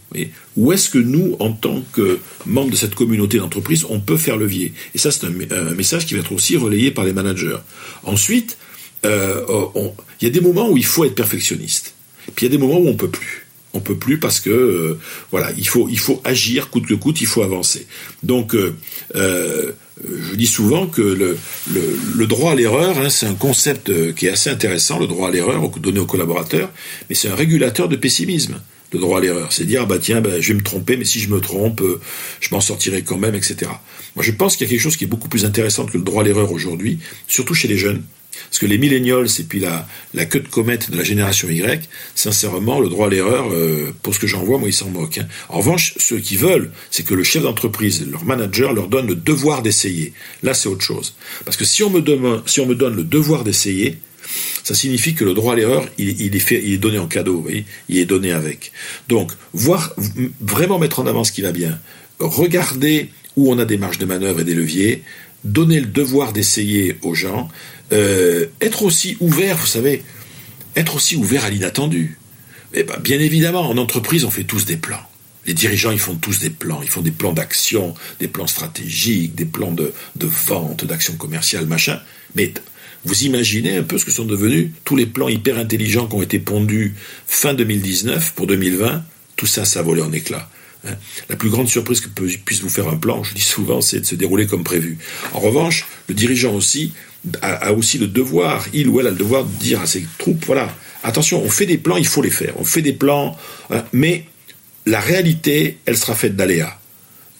Où 0.56 0.72
est-ce 0.72 0.89
que 0.89 1.00
nous, 1.00 1.36
en 1.39 1.52
tant 1.52 1.84
que 1.94 2.20
membres 2.46 2.72
de 2.72 2.76
cette 2.76 2.96
communauté 2.96 3.39
d'entreprise, 3.39 3.86
on 3.89 4.00
peut 4.00 4.18
faire 4.18 4.38
levier? 4.38 4.74
Et 4.94 4.98
ça, 4.98 5.12
c'est 5.12 5.26
un, 5.26 5.74
message 5.74 6.06
qui 6.06 6.13
va 6.13 6.20
être 6.20 6.32
aussi 6.32 6.56
relayé 6.56 6.92
par 6.92 7.06
les 7.06 7.13
managers. 7.13 7.58
Ensuite, 8.04 8.58
euh, 9.06 9.42
il 10.22 10.26
y 10.26 10.28
a 10.28 10.34
des 10.34 10.42
moments 10.42 10.70
où 10.70 10.78
il 10.78 10.86
faut 10.86 11.04
être 11.06 11.16
perfectionniste. 11.16 11.94
Puis 12.36 12.46
il 12.46 12.52
y 12.52 12.54
a 12.54 12.58
des 12.58 12.62
moments 12.62 12.80
où 12.80 12.88
on 12.88 12.96
peut 12.96 13.10
plus 13.10 13.42
on 13.76 13.80
peut 13.80 13.96
plus 13.96 14.20
parce 14.20 14.39
que 14.39 14.52
euh, 14.52 15.00
voilà, 15.32 15.52
il 15.58 15.68
faut 15.68 15.88
il 15.89 15.98
faut 15.98 16.22
agir 16.24 16.70
coûte 16.70 16.86
que 16.86 16.94
coûte, 16.94 17.22
il 17.22 17.28
faut 17.28 17.42
avancer. 17.42 17.88
Donc 18.22 18.54
euh, 18.54 18.76
je 19.16 20.36
dis 20.36 20.48
souvent 20.48 20.86
que 20.86 21.02
le, 21.02 21.38
le, 22.16 22.28
droit 22.28 22.52
à 22.52 22.56
l'erreur, 22.56 23.00
hein, 23.00 23.10
c'est 23.10 23.26
un 23.26 23.34
concept 23.34 24.13
qui 24.13 24.28
est 24.28 24.30
assez 24.30 24.50
intéressant, 24.50 25.00
le 25.00 25.08
droit 25.08 25.30
à 25.30 25.32
l'erreur 25.32 25.68
donné 25.80 26.00
aux 26.00 26.06
collaborateurs, 26.06 26.72
mais 27.10 27.16
c'est 27.16 27.30
un 27.30 27.36
régulateur 27.36 27.89
de 27.89 27.96
pessimisme. 27.96 28.62
Le 28.92 29.00
droit 29.00 29.18
à 29.18 29.22
l'erreur, 29.22 29.52
c'est 29.52 29.66
dire 29.66 29.82
ah 29.84 29.86
bah 29.88 29.98
tiens, 30.00 30.22
bah, 30.22 30.39
je 30.39 30.50
vais 30.50 30.54
me 30.54 30.63
tromper, 30.63 30.98
mais 30.98 31.06
si 31.06 31.20
je 31.20 31.30
me 31.30 31.39
trompe, 31.39 31.82
je 32.39 32.50
m'en 32.52 32.62
sortirai 32.62 33.02
quand 33.02 33.18
même, 33.18 33.34
etc. 33.34 33.72
Moi, 34.16 34.24
je 34.24 34.32
pense 34.32 34.56
qu'il 34.56 34.68
y 34.68 34.70
a 34.70 34.72
quelque 34.72 34.82
chose 34.82 34.98
qui 34.98 35.06
est 35.06 35.08
beaucoup 35.08 35.30
plus 35.30 35.46
intéressant 35.46 35.88
que 35.88 35.98
le 35.98 36.04
droit 36.04 36.22
à 36.22 36.26
l'erreur 36.26 36.52
aujourd'hui, 36.52 37.00
surtout 37.28 37.56
chez 37.56 37.68
les 37.68 37.78
jeunes 37.78 38.04
Parce 38.50 38.60
que 38.60 38.65
les 38.65 38.78
millennials 38.78 39.28
et 39.39 39.43
puis 39.43 39.60
la, 39.60 39.88
la 40.13 40.26
queue 40.26 40.39
de 40.39 40.48
comète 40.48 40.91
de 40.91 40.98
la 40.98 41.04
génération 41.04 41.50
Y, 41.50 41.88
sincèrement, 42.15 42.80
le 42.80 42.89
droit 42.89 43.08
à 43.08 43.10
l'erreur, 43.10 43.52
euh, 43.52 43.93
pour 44.02 44.13
ce 44.13 44.19
que 44.19 44.28
j'en 44.28 44.43
vois, 44.43 44.58
moi, 44.58 44.69
ils 44.69 44.74
s'en 44.74 44.89
moquent. 44.89 45.19
Hein. 45.19 45.28
En 45.50 45.58
revanche, 45.60 45.93
ceux 45.98 46.19
qui 46.19 46.36
veulent, 46.36 46.72
c'est 46.91 47.04
que 47.04 47.13
le 47.13 47.24
chef 47.24 47.43
d'entreprise, 47.43 48.06
leur 48.10 48.26
manager, 48.26 48.74
leur 48.74 48.88
donne 48.88 49.08
le 49.08 49.15
devoir 49.15 49.62
d'essayer. 49.62 50.13
Là, 50.41 50.54
c'est 50.54 50.69
autre 50.69 50.84
chose. 50.84 51.15
Parce 51.46 51.58
que 51.58 51.65
si 51.65 51.84
on 51.84 51.89
me 51.89 52.04
si 52.46 52.60
on 52.60 52.65
me 52.65 52.76
donne 52.76 52.96
le 52.96 53.04
devoir 53.04 53.43
d'essayer, 53.43 53.98
ça 54.63 54.76
signifie 54.76 55.13
que 55.13 55.26
le 55.26 55.34
droit 55.34 55.54
à 55.54 55.56
l'erreur, 55.56 55.86
il, 55.98 56.36
est 56.36 56.78
donné 56.78 56.98
en 57.00 57.08
cadeau, 57.08 57.46
il 57.89 57.98
est 57.98 58.06
donné 58.06 58.32
avec. 58.32 58.72
Donc, 59.10 59.32
voir, 59.54 59.93
vraiment 60.39 60.80
mettre 60.80 61.00
en 61.00 61.08
avant 61.08 61.24
ce 61.24 61.32
qui 61.32 61.41
va 61.41 61.52
bien, 61.52 61.80
regarder 62.19 63.10
où 63.36 63.52
on 63.52 63.60
a 63.60 63.65
des 63.65 63.78
marges 63.78 63.98
de 63.98 64.06
manœuvre 64.06 64.41
et 64.41 64.43
des 64.43 64.54
leviers, 64.54 65.04
donner 65.43 65.80
le 65.80 65.88
devoir 65.88 66.32
d'essayer 66.32 66.98
aux 67.02 67.15
gens, 67.15 67.50
euh, 67.91 68.48
être 68.62 68.84
aussi 68.84 69.17
ouvert, 69.19 69.58
vous 69.58 69.67
savez, 69.67 70.04
être 70.76 70.96
aussi 70.96 71.15
ouvert 71.15 71.46
à 71.46 71.50
l'inattendu. 71.50 72.17
Eh 72.74 72.84
ben, 72.84 72.98
bien 73.00 73.19
évidemment, 73.19 73.69
en 73.69 73.78
entreprise, 73.78 74.26
on 74.26 74.32
fait 74.32 74.43
tous 74.43 74.65
des 74.65 74.78
plans. 74.78 75.06
Les 75.46 75.54
dirigeants, 75.54 75.91
ils 75.91 76.00
font 76.00 76.15
tous 76.15 76.39
des 76.39 76.50
plans. 76.50 76.82
Ils 76.82 76.89
font 76.89 77.02
des 77.02 77.12
plans 77.12 77.34
d'action, 77.34 77.93
des 78.19 78.28
plans 78.28 78.48
stratégiques, 78.48 79.36
des 79.36 79.46
plans 79.46 79.72
de, 79.72 79.93
de 80.15 80.26
vente, 80.26 80.86
d'action 80.86 81.15
commerciale, 81.15 81.65
machin. 81.65 82.00
Mais 82.36 82.54
vous 83.06 83.24
imaginez 83.24 83.78
un 83.78 83.84
peu 83.84 83.98
ce 83.98 84.06
que 84.06 84.12
sont 84.12 84.26
devenus 84.26 84.69
tous 84.86 84.96
les 84.96 85.06
plans 85.06 85.28
hyper 85.28 85.58
intelligents 85.58 86.08
qui 86.08 86.15
ont 86.15 86.22
été 86.22 86.39
pondus 86.39 86.96
fin 87.28 87.54
2019 87.54 88.34
pour 88.34 88.48
2020. 88.48 89.04
Tout 89.36 89.46
ça, 89.46 89.65
ça 89.65 89.82
a 89.82 89.84
volé 89.84 90.02
en 90.02 90.13
éclats. 90.13 90.50
Hein. 90.88 90.96
La 91.30 91.36
plus 91.36 91.50
grande 91.50 91.67
surprise 91.67 92.00
que 92.00 92.08
puisse 92.08 92.62
vous 92.62 92.69
faire 92.69 92.88
un 92.88 92.98
plan, 92.98 93.24
je 93.24 93.34
dis 93.34 93.41
souvent, 93.41 93.82
c'est 93.82 94.00
de 94.00 94.06
se 94.06 94.15
dérouler 94.15 94.48
comme 94.48 94.63
prévu. 94.63 94.98
En 95.34 95.39
revanche, 95.39 95.86
le 96.08 96.15
dirigeant 96.15 96.54
aussi 96.54 96.93
a, 97.41 97.73
aussi 97.73 97.97
le 97.97 98.07
devoir, 98.07 98.65
il 98.73 98.88
ou 98.88 98.99
elle 98.99 99.07
a 99.07 99.12
le 99.12 99.15
devoir 99.15 99.45
de 99.45 99.51
dire 99.59 99.81
à 99.81 99.86
ses 99.86 100.05
troupes, 100.17 100.43
voilà, 100.45 100.73
attention, 101.03 101.41
on 101.43 101.49
fait 101.49 101.65
des 101.65 101.77
plans, 101.77 101.97
il 101.97 102.07
faut 102.07 102.21
les 102.21 102.29
faire. 102.29 102.53
On 102.57 102.65
fait 102.65 102.81
des 102.81 102.93
plans, 102.93 103.38
hein, 103.69 103.83
mais 103.93 104.25
la 104.86 104.99
réalité, 104.99 105.77
elle 105.86 105.97
sera 105.97 106.15
faite 106.15 106.36
d'aléas. 106.36 106.77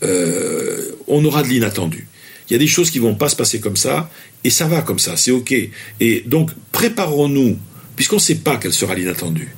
Euh, 0.04 0.92
on 1.08 1.24
aura 1.26 1.44
de 1.44 1.48
l'inattendu. 1.50 2.08
Il 2.50 2.54
y 2.54 2.56
a 2.56 2.60
des 2.60 2.68
choses 2.68 2.92
qui 2.92 3.00
vont 3.00 3.16
pas 3.16 3.30
se 3.30 3.36
passer 3.36 3.60
comme 3.60 3.78
ça, 3.78 4.10
et 4.44 4.50
ça 4.50 4.68
va 4.68 4.82
comme 4.82 5.00
ça, 5.00 5.18
c'est 5.18 5.32
ok. 5.32 5.54
Et 6.00 6.24
donc, 6.26 6.52
préparons-nous, 6.72 7.58
puisqu'on 7.96 8.18
ne 8.18 8.22
sait 8.22 8.36
pas 8.36 8.58
quel 8.58 8.74
sera 8.74 8.96
l'inattendu, 8.96 9.56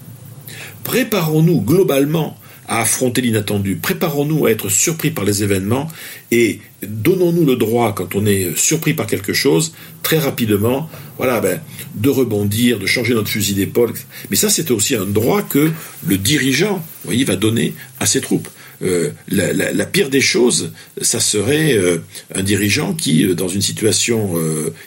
préparons-nous 0.84 1.62
globalement 1.62 2.38
à 2.68 2.82
affronter 2.82 3.22
l'inattendu, 3.22 3.76
préparons-nous 3.76 4.46
à 4.46 4.52
être 4.52 4.70
surpris 4.70 5.12
par 5.12 5.24
les 5.24 5.44
événements, 5.44 5.88
et 6.32 6.60
donnons-nous 6.86 7.46
le 7.46 7.56
droit, 7.56 7.94
quand 7.94 8.16
on 8.16 8.26
est 8.26 8.58
surpris 8.58 8.94
par 8.94 9.08
quelque 9.08 9.34
chose, 9.34 9.74
très 10.04 10.18
rapidement, 10.18 10.90
voilà, 11.18 11.40
ben, 11.40 11.62
de 11.96 12.10
rebondir, 12.10 12.80
de 12.80 12.86
changer 12.86 13.14
notre 13.14 13.30
fusil 13.30 13.54
d'épaule. 13.54 13.94
Mais 14.30 14.36
ça, 14.36 14.50
c'est 14.50 14.72
aussi 14.72 14.96
un 14.96 15.06
droit 15.06 15.42
que 15.42 15.72
le 16.08 16.18
dirigeant, 16.18 16.84
voyez, 17.04 17.24
va 17.24 17.36
donner 17.36 17.74
à 18.00 18.06
ses 18.06 18.22
troupes. 18.22 18.50
Euh, 18.82 19.12
la, 19.30 19.86
pire 19.86 20.10
des 20.10 20.22
choses, 20.22 20.72
ça 21.02 21.20
serait 21.20 21.74
euh, 21.74 22.00
un 22.34 22.44
dirigeant 22.44 22.94
qui, 22.94 23.24
euh, 23.24 23.34
dans 23.34 23.48
une 23.48 23.62
situation 23.62 24.36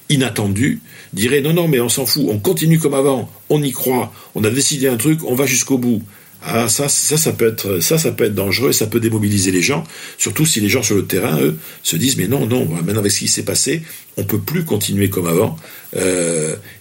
inattendue, 0.08 0.80
dirait 1.12 1.40
non, 1.40 1.52
non, 1.52 1.68
mais 1.68 1.80
on 1.80 1.88
s'en 1.88 2.06
fout, 2.06 2.24
on 2.28 2.38
continue 2.38 2.78
comme 2.78 2.94
avant, 2.94 3.30
on 3.48 3.62
y 3.62 3.72
croit, 3.72 4.12
on 4.34 4.44
a 4.44 4.50
décidé 4.50 4.88
un 4.88 4.96
truc, 4.96 5.20
on 5.24 5.34
va 5.34 5.46
jusqu'au 5.46 5.78
bout. 5.78 6.02
Ah, 6.42 6.68
ça, 6.68 6.88
ça, 6.88 7.16
ça 7.16 7.32
peut 7.32 7.46
être, 7.48 7.80
ça, 7.80 7.98
ça 7.98 8.12
peut 8.12 8.24
être 8.24 8.34
dangereux 8.34 8.70
et 8.70 8.72
ça 8.72 8.86
peut 8.86 9.00
démobiliser 9.00 9.50
les 9.50 9.62
gens. 9.62 9.84
Surtout 10.18 10.46
si 10.46 10.60
les 10.60 10.68
gens 10.68 10.82
sur 10.82 10.94
le 10.94 11.04
terrain, 11.04 11.40
eux, 11.40 11.56
se 11.82 11.96
disent 11.96 12.16
mais 12.16 12.28
non, 12.28 12.46
non, 12.46 12.66
maintenant 12.66 13.00
avec 13.00 13.12
ce 13.12 13.20
qui 13.20 13.28
s'est 13.28 13.42
passé, 13.42 13.82
on 14.16 14.24
peut 14.24 14.38
plus 14.38 14.64
continuer 14.64 15.10
comme 15.10 15.26
avant. 15.26 15.56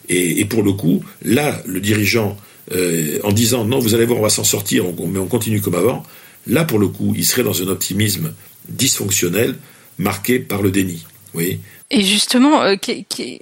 et, 0.09 0.45
pour 0.45 0.63
le 0.63 0.73
coup, 0.73 1.03
là, 1.23 1.61
le 1.65 1.79
dirigeant, 1.79 2.37
en 2.71 3.31
disant 3.31 3.65
non, 3.65 3.79
vous 3.79 3.95
allez 3.95 4.05
voir, 4.05 4.19
on 4.19 4.23
va 4.23 4.29
s'en 4.29 4.43
sortir, 4.43 4.85
mais 5.11 5.19
on 5.19 5.27
continue 5.27 5.59
comme 5.59 5.75
avant, 5.75 6.03
Là, 6.47 6.63
pour 6.63 6.79
le 6.79 6.87
coup, 6.87 7.13
il 7.15 7.25
serait 7.25 7.43
dans 7.43 7.61
un 7.61 7.67
optimisme 7.67 8.33
dysfonctionnel 8.69 9.55
marqué 9.97 10.39
par 10.39 10.61
le 10.61 10.71
déni. 10.71 11.05
Oui. 11.33 11.59
Et 11.89 12.03
justement, 12.03 12.63
euh, 12.63 12.75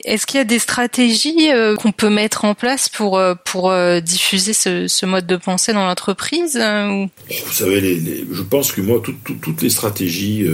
est-ce 0.03 0.27
qu'il 0.27 0.37
y 0.37 0.41
a 0.41 0.43
des 0.43 0.59
stratégies 0.59 1.51
euh, 1.51 1.75
qu'on 1.75 1.91
peut 1.91 2.11
mettre 2.11 2.45
en 2.45 2.53
place 2.53 2.89
pour 2.89 3.17
euh, 3.17 3.33
pour 3.43 3.73
diffuser 4.03 4.53
ce, 4.53 5.05
mode 5.05 5.25
de 5.25 5.35
pensée 5.35 5.73
dans 5.73 5.85
l'entreprise 5.85 6.55
Vous 6.55 7.53
savez, 7.53 8.23
je 8.31 8.41
pense 8.43 8.71
que 8.71 8.81
moi, 8.81 9.01
toutes 9.01 9.61
les 9.63 9.71
stratégies, 9.71 10.45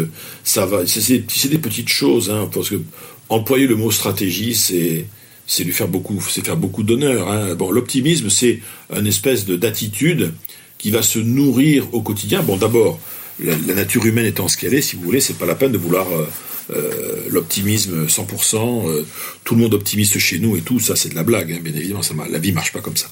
ça 0.46 0.66
va. 0.66 0.86
C'est 0.88 1.50
des 1.50 1.58
petites 1.58 1.90
choses, 1.90 2.30
hein, 2.30 2.50
parce 2.54 2.70
que 2.70 2.82
employer 3.28 3.68
le 3.68 3.76
mot 3.76 3.92
stratégie, 3.92 4.56
c'est 4.56 5.06
c'est 5.46 5.66
lui 5.66 5.74
faire 5.74 5.90
beaucoup, 5.90 6.24
c'est 6.30 6.46
faire 6.46 6.56
beaucoup 6.56 6.84
d'honneur. 6.84 7.30
Hein. 7.30 7.56
Bon, 7.56 7.72
l'optimisme, 7.72 8.30
c'est 8.30 8.62
une 8.96 9.08
espèce 9.08 9.46
de 9.46 9.58
d'attitude 9.58 10.32
qui 10.78 10.92
va 10.92 11.02
se 11.02 11.20
nourrir 11.20 11.94
au 11.94 12.02
quotidien. 12.02 12.42
Bon, 12.42 12.56
d'abord, 12.56 13.02
la, 13.44 13.58
nature 13.74 14.06
humaine 14.06 14.26
étant 14.26 14.48
ce 14.48 14.56
qu'elle 14.56 14.74
est, 14.74 14.82
si 14.82 14.96
vous 14.96 15.02
voulez, 15.02 15.20
c'est 15.20 15.38
pas 15.38 15.46
la 15.46 15.56
peine 15.56 15.74
de 15.74 15.78
vouloir 15.78 16.08
l'optimisme 17.30 18.06
100%, 18.06 18.88
euh, 18.88 19.06
tout 19.44 19.56
le 19.56 19.62
monde 19.62 19.74
optimiste 19.74 20.20
chez 20.20 20.40
nous 20.40 20.56
et 20.56 20.62
tout, 20.62 20.80
ça 20.80 20.96
c'est 20.96 21.10
de 21.10 21.16
la 21.16 21.24
blague, 21.24 21.52
hein, 21.52 21.60
bien 21.62 21.74
évidemment, 21.74 22.02
la 22.30 22.40
vie 22.40 22.52
marche 22.52 22.72
pas 22.72 22.82
comme 22.82 22.98
ça. 22.98 23.12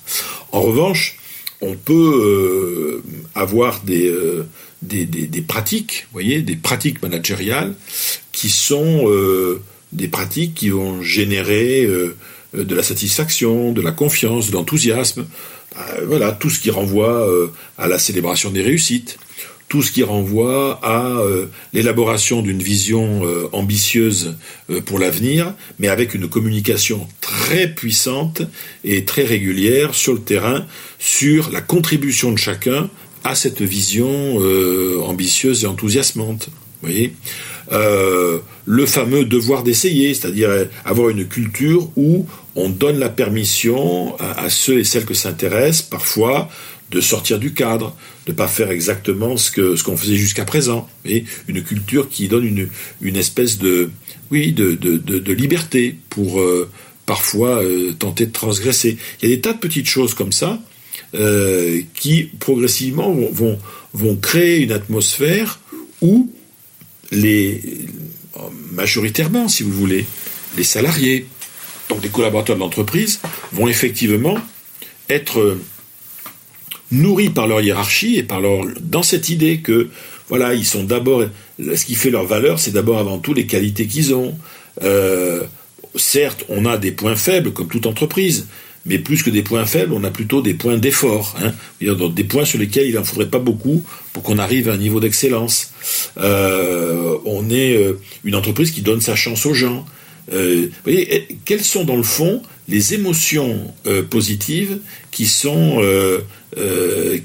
En 0.51 0.61
revanche, 0.61 1.17
on 1.61 1.75
peut 1.75 3.01
avoir 3.35 3.81
des, 3.83 4.13
pratiques, 5.47 6.07
voyez, 6.13 6.41
des 6.41 6.55
pratiques 6.55 7.01
managériales 7.01 7.75
qui 8.31 8.49
sont 8.49 9.09
des 9.91 10.07
pratiques 10.07 10.53
qui 10.53 10.69
vont 10.69 11.01
générer 11.01 11.85
de 12.53 12.75
la 12.75 12.83
satisfaction, 12.83 13.73
de 13.73 13.81
la 13.81 13.91
confiance, 13.91 14.49
de 14.49 14.53
l'enthousiasme. 14.53 15.25
Euh, 15.77 16.05
voilà, 16.07 16.31
tout 16.31 16.49
ce 16.49 16.59
qui 16.59 16.71
renvoie 16.71 17.27
euh, 17.27 17.47
à 17.77 17.87
la 17.87 17.99
célébration 17.99 18.49
des 18.49 18.61
réussites, 18.61 19.19
tout 19.69 19.81
ce 19.81 19.91
qui 19.91 20.03
renvoie 20.03 20.79
à 20.83 21.19
euh, 21.19 21.45
l'élaboration 21.73 22.41
d'une 22.41 22.61
vision 22.61 23.21
ambitieuse 23.51 24.35
pour 24.85 24.99
l'avenir, 24.99 25.53
mais 25.77 25.87
avec 25.87 26.13
une 26.13 26.27
communication 26.27 27.07
très 27.21 27.67
puissante 27.67 28.41
et 28.83 29.05
très 29.05 29.23
régulière 29.23 29.93
sur 29.93 30.13
le 30.13 30.19
terrain 30.19 30.65
sur 30.97 31.51
la 31.51 31.61
contribution 31.61 32.31
de 32.31 32.37
chacun 32.37 32.89
à 33.23 33.35
cette 33.35 33.61
vision 33.61 34.37
ambitieuse 35.03 35.63
et 35.63 35.67
enthousiasmante. 35.67 36.49
Vous 36.81 36.89
voyez? 36.89 37.13
Le 37.71 38.85
fameux 38.85 39.25
devoir 39.25 39.63
d'essayer, 39.63 40.13
c'est-à-dire 40.13 40.49
avoir 40.85 41.09
une 41.09 41.27
culture 41.27 41.89
où 41.95 42.25
on 42.55 42.69
donne 42.69 42.99
la 42.99 43.09
permission 43.09 44.15
à, 44.19 44.49
ceux 44.49 44.79
et 44.79 44.83
celles 44.83 45.05
que 45.05 45.13
s'intéressent 45.13 45.83
parfois 45.83 46.49
de 46.91 47.01
sortir 47.01 47.39
du 47.39 47.53
cadre, 47.53 47.95
de 48.25 48.31
pas 48.31 48.47
faire 48.47 48.71
exactement 48.71 49.37
ce 49.37 49.75
ce 49.75 49.83
qu'on 49.83 49.97
faisait 49.97 50.15
jusqu'à 50.15 50.45
présent. 50.45 50.87
Et 51.05 51.23
une 51.47 51.63
culture 51.63 52.09
qui 52.09 52.27
donne 52.27 52.45
une, 52.45 52.69
une 53.01 53.15
espèce 53.15 53.57
de 53.57 53.91
oui 54.31 54.51
de, 54.51 54.75
de, 54.75 55.33
liberté 55.33 55.95
pour 56.09 56.39
euh, 56.39 56.69
parfois 57.05 57.63
euh, 57.63 57.93
tenter 57.93 58.25
de 58.25 58.31
transgresser. 58.31 58.97
Il 59.21 59.29
y 59.29 59.33
a 59.33 59.35
des 59.35 59.41
tas 59.41 59.53
de 59.53 59.59
petites 59.59 59.87
choses 59.87 60.13
comme 60.13 60.31
ça 60.31 60.61
euh, 61.15 61.81
qui 61.95 62.25
progressivement 62.39 63.11
vont, 63.31 63.57
vont, 63.93 64.15
créer 64.15 64.61
une 64.61 64.71
atmosphère 64.71 65.59
où 66.01 66.31
les 67.11 67.61
majoritairement, 68.71 69.47
si 69.47 69.63
vous 69.63 69.71
voulez, 69.71 70.05
les 70.57 70.63
salariés, 70.63 71.25
donc 71.89 72.01
des 72.01 72.09
collaborateurs 72.09 72.55
de 72.55 72.61
l'entreprise, 72.61 73.19
vont 73.51 73.67
effectivement 73.67 74.37
être 75.09 75.57
nourris 76.91 77.29
par 77.29 77.47
leur 77.47 77.61
hiérarchie 77.61 78.17
et 78.17 78.23
par 78.23 78.41
leur 78.41 78.65
dans 78.81 79.03
cette 79.03 79.29
idée 79.29 79.59
que 79.59 79.89
voilà 80.27 80.53
ils 80.53 80.65
sont 80.65 80.83
d'abord 80.83 81.23
ce 81.59 81.85
qui 81.85 81.95
fait 81.95 82.09
leur 82.09 82.25
valeur 82.25 82.59
c'est 82.59 82.71
d'abord 82.71 82.99
avant 82.99 83.19
tout 83.19 83.33
les 83.33 83.45
qualités 83.45 83.87
qu'ils 83.87 84.13
ont. 84.13 84.35
Euh, 84.83 85.43
certes 85.95 86.45
on 86.49 86.65
a 86.65 86.77
des 86.77 86.91
points 86.91 87.15
faibles 87.15 87.51
comme 87.51 87.67
toute 87.67 87.85
entreprise 87.85 88.47
mais 88.85 88.97
plus 88.97 89.23
que 89.23 89.29
des 89.29 89.41
points 89.41 89.65
faibles 89.65 89.93
on 89.93 90.03
a 90.03 90.11
plutôt 90.11 90.41
des 90.41 90.53
points 90.53 90.77
d'effort 90.77 91.35
hein, 91.43 91.51
des 91.81 92.23
points 92.23 92.45
sur 92.45 92.59
lesquels 92.59 92.87
il 92.87 92.95
n'en 92.95 93.03
faudrait 93.03 93.29
pas 93.29 93.39
beaucoup 93.39 93.83
pour 94.13 94.23
qu'on 94.23 94.37
arrive 94.37 94.69
à 94.69 94.73
un 94.73 94.77
niveau 94.77 94.99
d'excellence. 94.99 95.71
Euh, 96.17 97.17
on 97.25 97.49
est 97.49 97.77
une 98.23 98.35
entreprise 98.35 98.71
qui 98.71 98.81
donne 98.81 99.01
sa 99.01 99.15
chance 99.15 99.45
aux 99.45 99.53
gens. 99.53 99.85
Euh, 100.33 100.67
vous 100.67 100.91
voyez, 100.91 101.27
quelles 101.45 101.63
sont 101.63 101.83
dans 101.83 101.95
le 101.95 102.03
fond 102.03 102.41
les 102.69 102.93
émotions 102.93 103.73
euh, 103.87 104.03
positives 104.03 104.79
qui 105.11 105.25
sont, 105.25 105.81
euh, 105.81 106.19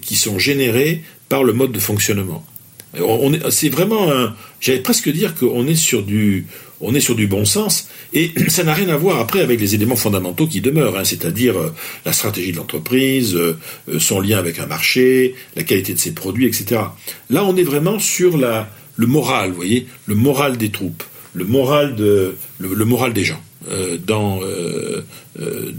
qui 0.00 0.16
sont 0.16 0.38
générées 0.38 1.02
par 1.28 1.44
le 1.44 1.52
mode 1.52 1.72
de 1.72 1.80
fonctionnement 1.80 2.44
c'est 3.50 3.70
vraiment 3.70 4.12
un, 4.12 4.36
j'allais 4.60 4.78
presque 4.78 5.08
dire 5.08 5.34
qu'on 5.34 5.66
est 5.66 5.74
sur 5.74 6.04
du, 6.04 6.46
on 6.80 6.94
est 6.94 7.00
sur 7.00 7.16
du 7.16 7.26
bon 7.26 7.44
sens, 7.44 7.88
et 8.12 8.30
ça 8.46 8.62
n'a 8.62 8.72
rien 8.72 8.88
à 8.88 8.96
voir 8.96 9.18
après 9.18 9.40
avec 9.40 9.58
les 9.58 9.74
éléments 9.74 9.96
fondamentaux 9.96 10.46
qui 10.46 10.60
demeurent, 10.60 10.96
hein, 10.96 11.02
c'est-à-dire 11.02 11.56
la 12.06 12.12
stratégie 12.12 12.52
de 12.52 12.58
l'entreprise, 12.58 13.36
son 13.98 14.20
lien 14.20 14.38
avec 14.38 14.60
un 14.60 14.66
marché, 14.66 15.34
la 15.56 15.64
qualité 15.64 15.92
de 15.92 15.98
ses 15.98 16.12
produits, 16.12 16.46
etc. 16.46 16.82
Là, 17.30 17.44
on 17.44 17.56
est 17.56 17.64
vraiment 17.64 17.98
sur 17.98 18.38
la, 18.38 18.70
le 18.94 19.08
moral, 19.08 19.50
vous 19.50 19.56
voyez, 19.56 19.88
le 20.06 20.14
moral 20.14 20.56
des 20.56 20.70
troupes 20.70 21.02
le 21.34 21.44
moral, 21.44 21.96
de, 21.96 22.36
le, 22.58 22.84
moral 22.84 23.12
des 23.12 23.24
gens. 23.24 23.40
Dans, 24.06 24.40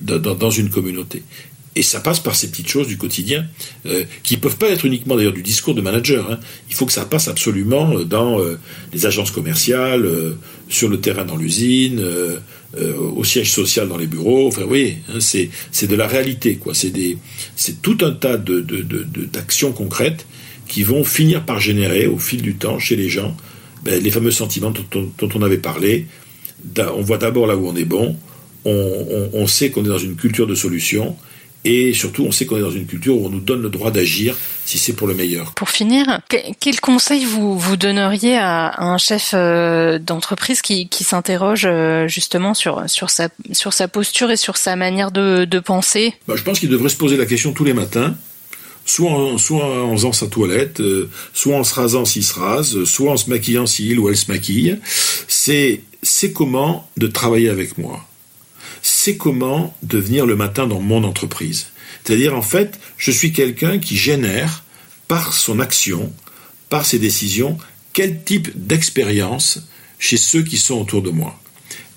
dans, 0.04 0.36
dans 0.36 0.50
une 0.50 0.69
communauté. 0.69 1.24
Et 1.78 1.82
ça 1.82 2.00
passe 2.00 2.21
par 2.21 2.36
ces 2.36 2.50
petites 2.50 2.69
choses 2.69 2.88
du 2.88 2.98
quotidien, 2.98 3.45
euh, 3.86 4.06
qui 4.24 4.38
peuvent 4.38 4.56
pas 4.56 4.69
être 4.69 4.86
uniquement 4.86 5.17
d'ailleurs 5.17 5.34
du 5.34 5.43
discours 5.43 5.76
de 5.76 5.82
manager. 5.82 6.32
Hein. 6.32 6.39
Il 6.69 6.76
faut 6.76 6.86
que 6.86 6.93
ça 6.93 7.04
passe 7.04 7.28
absolument 7.28 7.98
euh, 7.98 8.06
dans 8.06 8.39
euh, 8.39 8.58
les 8.93 9.06
agences 9.06 9.32
commerciales, 9.32 10.06
euh, 10.06 10.38
sur 10.69 10.88
le 10.88 11.02
terrain 11.02 11.26
dans 11.26 11.36
l'usine, 11.36 12.04
au 12.76 13.24
siège 13.24 13.52
social 13.52 13.88
dans 13.88 13.98
les 13.98 14.08
bureaux. 14.08 14.48
Enfin 14.48 14.63
oui, 14.67 14.95
hein, 15.10 15.19
c'est 15.19 15.52
c'est 15.71 15.86
de 15.86 15.95
la 15.95 16.08
réalité 16.08 16.56
quoi. 16.56 16.74
C'est 16.74 16.91
tout 17.84 17.98
un 18.02 18.12
tas 18.12 18.38
de 18.38 18.62
d'actions 19.32 19.69
de, 19.69 19.76
concrètes 19.76 20.26
qui 20.67 20.82
vont 20.82 21.04
finir 21.04 21.45
par 21.45 21.60
générer 21.60 22.08
au 22.08 22.17
fil 22.17 22.41
du 22.41 22.56
temps 22.56 22.80
chez 22.80 22.95
les 22.95 23.10
gens 23.10 23.38
ben, 23.84 24.02
les 24.02 24.10
fameux 24.10 24.32
sentiments 24.32 24.74
dont, 24.91 25.30
on 25.36 25.41
avait 25.43 25.60
parlé. 25.60 26.08
On 26.78 27.01
voit 27.01 27.17
d'abord 27.17 27.47
là 27.47 27.56
où 27.56 27.67
on 27.67 27.75
est 27.75 27.86
bon. 27.86 28.15
On, 28.65 28.71
on, 28.71 29.30
on 29.34 29.47
sait 29.47 29.69
qu'on 29.69 29.86
est 29.86 29.89
dans 29.89 29.97
une 29.97 30.15
culture 30.15 30.47
de 30.47 30.56
solution 30.56 31.15
et 31.65 31.93
surtout, 31.93 32.23
on 32.23 32.32
sait 32.32 32.45
qu'on 32.45 32.58
est 32.58 32.62
dans 32.62 32.69
une 32.69 32.86
culture 32.86 33.17
où 33.19 33.25
on 33.25 33.30
nous 33.30 33.39
donne 33.39 33.63
le 33.63 33.69
droit 33.69 33.89
d'agir 33.89 34.38
si 34.65 34.78
c'est 34.78 34.93
pour 34.93 35.08
le 35.08 35.15
meilleur. 35.15 35.54
Pour 35.56 35.71
finir, 35.71 36.21
quel 36.60 36.80
conseil 36.80 37.25
vous, 37.25 37.58
vous 37.58 37.75
donneriez 37.75 38.38
à, 38.38 38.84
un 38.84 38.99
chef 38.99 39.32
euh, 39.34 39.97
d'entreprise 39.97 40.62
qui, 40.62 40.88
qui 40.88 41.04
s'interroge 41.04 41.65
euh, 41.65 42.08
justement 42.08 42.54
sur, 42.54 42.88
sur, 42.88 43.10
sa, 43.10 43.30
sur 43.51 43.73
sa 43.73 43.88
posture 43.88 44.30
et 44.30 44.38
sur 44.38 44.58
sa 44.58 44.75
manière 44.75 45.10
de, 45.10 45.45
de 45.45 45.60
penser? 45.60 46.13
Bah, 46.28 46.36
Je 46.38 46.43
pense 46.43 46.60
qu'il 46.60 46.69
devrait 46.69 46.89
se 46.89 46.97
poser 46.97 47.17
la 47.17 47.25
question 47.25 47.51
tous 47.51 47.65
les 47.65 47.73
matins 47.73 48.15
soit 48.86 49.10
en, 49.10 49.38
soit 49.39 49.84
en 49.84 49.91
faisant 49.93 50.13
sa 50.13 50.28
toilette, 50.28 50.80
euh, 50.80 51.10
soit 51.34 51.58
en 51.58 51.63
se 51.63 51.73
rasant 51.73 52.06
s'il 52.06 52.23
se 52.23 52.39
rase, 52.39 52.84
soit 52.84 53.12
en 53.12 53.17
se 53.17 53.30
maquillant 53.30 53.65
s'il 53.65 53.99
ou 53.99 54.10
elle 54.10 54.15
se 54.15 54.32
maquille, 54.32 54.78
c'est 55.28 55.82
c'est 56.06 56.32
comment 56.32 56.89
de 56.98 57.08
travailler 57.08 57.50
avec 57.50 57.78
moi 57.78 58.06
c'est 58.88 59.18
comment 59.18 59.76
devenir 59.82 60.28
le 60.28 60.36
matin 60.36 60.68
dans 60.68 60.80
mon 60.80 61.04
entreprise. 61.04 61.68
C'est-à-dire, 62.04 62.36
en 62.36 62.44
fait, 62.44 62.80
je 62.98 63.10
suis 63.10 63.34
quelqu'un 63.34 63.80
qui 63.80 63.98
génère, 63.98 64.63
par 65.08 65.34
son 65.34 65.60
action, 65.60 66.13
par 66.70 66.86
ses 66.86 67.00
décisions, 67.00 67.58
quel 67.94 68.24
type 68.24 68.50
d'expérience 68.56 69.68
chez 69.98 70.18
ceux 70.18 70.44
qui 70.44 70.58
sont 70.58 70.76
autour 70.76 71.02
de 71.02 71.10
moi. 71.10 71.39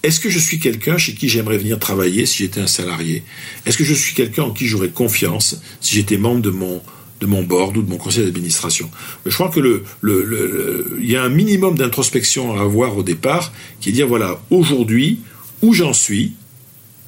Est-ce 0.02 0.18
que 0.18 0.30
je 0.30 0.38
suis 0.38 0.58
quelqu'un 0.58 0.96
chez 0.96 1.14
qui 1.14 1.28
j'aimerais 1.28 1.58
venir 1.58 1.78
travailler 1.78 2.24
si 2.24 2.38
j'étais 2.38 2.60
un 2.60 2.66
salarié? 2.66 3.22
Est-ce 3.66 3.76
que 3.76 3.84
je 3.84 3.94
suis 3.94 4.14
quelqu'un 4.14 4.44
en 4.44 4.50
qui 4.50 4.66
j'aurais 4.66 4.88
confiance 4.88 5.60
si 5.80 5.96
j'étais 5.96 6.16
membre 6.16 6.40
de 6.40 6.50
mon, 6.50 6.80
de 7.20 7.26
mon 7.26 7.42
board 7.42 7.76
ou 7.76 7.82
de 7.82 7.90
mon 7.90 7.96
conseil 7.96 8.24
d'administration. 8.24 8.90
Je 9.26 9.34
crois 9.34 9.48
que 9.48 9.60
le, 9.60 9.84
le, 10.00 10.98
il 11.00 11.10
y 11.10 11.16
a 11.16 11.22
un 11.22 11.28
minimum 11.28 11.76
d'introspection 11.76 12.56
à 12.56 12.62
avoir 12.62 12.96
au 12.96 13.02
départ, 13.02 13.52
qui 13.80 13.90
est 13.90 13.92
dire 13.92 14.06
voilà, 14.06 14.40
aujourd'hui, 14.50 15.20
où 15.62 15.74
j'en 15.74 15.92
suis, 15.92 16.34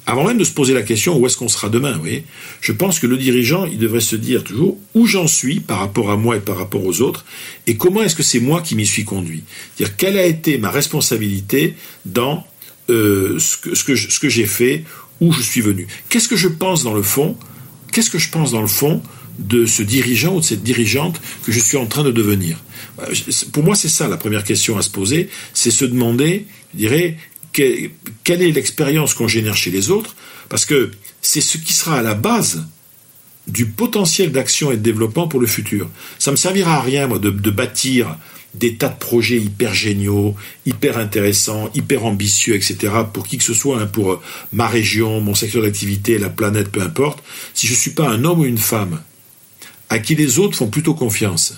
avant 0.05 0.25
même 0.25 0.37
de 0.37 0.43
se 0.43 0.51
poser 0.51 0.73
la 0.73 0.81
question 0.81 1.17
où 1.17 1.25
est-ce 1.25 1.37
qu'on 1.37 1.47
sera 1.47 1.69
demain, 1.69 1.97
vous 1.97 2.09
je 2.59 2.71
pense 2.71 2.99
que 2.99 3.07
le 3.07 3.17
dirigeant, 3.17 3.65
il 3.65 3.77
devrait 3.77 4.01
se 4.01 4.15
dire 4.15 4.43
toujours 4.43 4.77
où 4.93 5.05
j'en 5.05 5.27
suis 5.27 5.59
par 5.59 5.79
rapport 5.79 6.11
à 6.11 6.17
moi 6.17 6.37
et 6.37 6.41
par 6.41 6.57
rapport 6.57 6.83
aux 6.85 7.01
autres, 7.01 7.25
et 7.67 7.77
comment 7.77 8.01
est-ce 8.03 8.15
que 8.15 8.23
c'est 8.23 8.39
moi 8.39 8.61
qui 8.61 8.75
m'y 8.75 8.85
suis 8.85 9.05
conduit. 9.05 9.43
Dire 9.77 9.95
quelle 9.95 10.17
a 10.17 10.25
été 10.25 10.57
ma 10.57 10.71
responsabilité 10.71 11.75
dans 12.05 12.45
euh, 12.89 13.39
ce 13.39 13.57
que, 13.57 13.75
ce 13.75 13.83
que, 13.83 13.95
ce 13.95 14.19
que 14.19 14.27
j'ai 14.27 14.45
fait, 14.45 14.83
où 15.21 15.31
je 15.31 15.41
suis 15.41 15.61
venu. 15.61 15.87
Qu'est-ce 16.09 16.27
que 16.27 16.35
je 16.35 16.47
pense 16.47 16.83
dans 16.83 16.95
le 16.95 17.03
fond? 17.03 17.37
Qu'est-ce 17.91 18.09
que 18.09 18.17
je 18.17 18.29
pense 18.29 18.51
dans 18.51 18.61
le 18.61 18.67
fond 18.67 19.01
de 19.39 19.65
ce 19.65 19.83
dirigeant 19.83 20.35
ou 20.35 20.39
de 20.39 20.45
cette 20.45 20.63
dirigeante 20.63 21.21
que 21.43 21.51
je 21.51 21.59
suis 21.59 21.77
en 21.77 21.85
train 21.85 22.03
de 22.03 22.11
devenir 22.11 22.57
Pour 23.51 23.63
moi, 23.63 23.75
c'est 23.75 23.89
ça 23.89 24.07
la 24.07 24.17
première 24.17 24.43
question 24.43 24.77
à 24.77 24.81
se 24.81 24.89
poser, 24.89 25.29
c'est 25.53 25.71
se 25.71 25.85
demander, 25.85 26.45
je 26.73 26.77
dirais, 26.77 27.17
quelle 27.53 28.41
est 28.41 28.51
l'expérience 28.51 29.13
qu'on 29.13 29.27
génère 29.27 29.55
chez 29.55 29.71
les 29.71 29.91
autres, 29.91 30.15
parce 30.49 30.65
que 30.65 30.91
c'est 31.21 31.41
ce 31.41 31.57
qui 31.57 31.73
sera 31.73 31.99
à 31.99 32.01
la 32.01 32.15
base 32.15 32.65
du 33.47 33.65
potentiel 33.65 34.31
d'action 34.31 34.71
et 34.71 34.77
de 34.77 34.81
développement 34.81 35.27
pour 35.27 35.39
le 35.39 35.47
futur. 35.47 35.89
Ça 36.19 36.31
me 36.31 36.35
servira 36.35 36.75
à 36.75 36.81
rien, 36.81 37.07
moi, 37.07 37.19
de, 37.19 37.29
bâtir 37.49 38.17
des 38.53 38.75
tas 38.75 38.89
de 38.89 38.97
projets 38.97 39.37
hyper 39.37 39.73
géniaux, 39.73 40.35
hyper 40.65 40.97
intéressants, 40.97 41.69
hyper 41.73 42.05
ambitieux, 42.05 42.55
etc., 42.55 42.93
pour 43.11 43.25
qui 43.25 43.37
que 43.37 43.43
ce 43.43 43.53
soit, 43.53 43.81
hein, 43.81 43.87
pour 43.87 44.11
euh, 44.11 44.21
ma 44.51 44.67
région, 44.67 45.21
mon 45.21 45.33
secteur 45.33 45.63
d'activité, 45.63 46.17
la 46.17 46.29
planète, 46.29 46.69
peu 46.69 46.81
importe, 46.81 47.23
si 47.53 47.67
je 47.67 47.73
ne 47.73 47.77
suis 47.77 47.91
pas 47.91 48.09
un 48.09 48.25
homme 48.25 48.41
ou 48.41 48.45
une 48.45 48.57
femme 48.57 48.99
à 49.91 49.99
qui 49.99 50.15
les 50.15 50.39
autres 50.39 50.55
font 50.55 50.67
plutôt 50.67 50.93
confiance, 50.93 51.53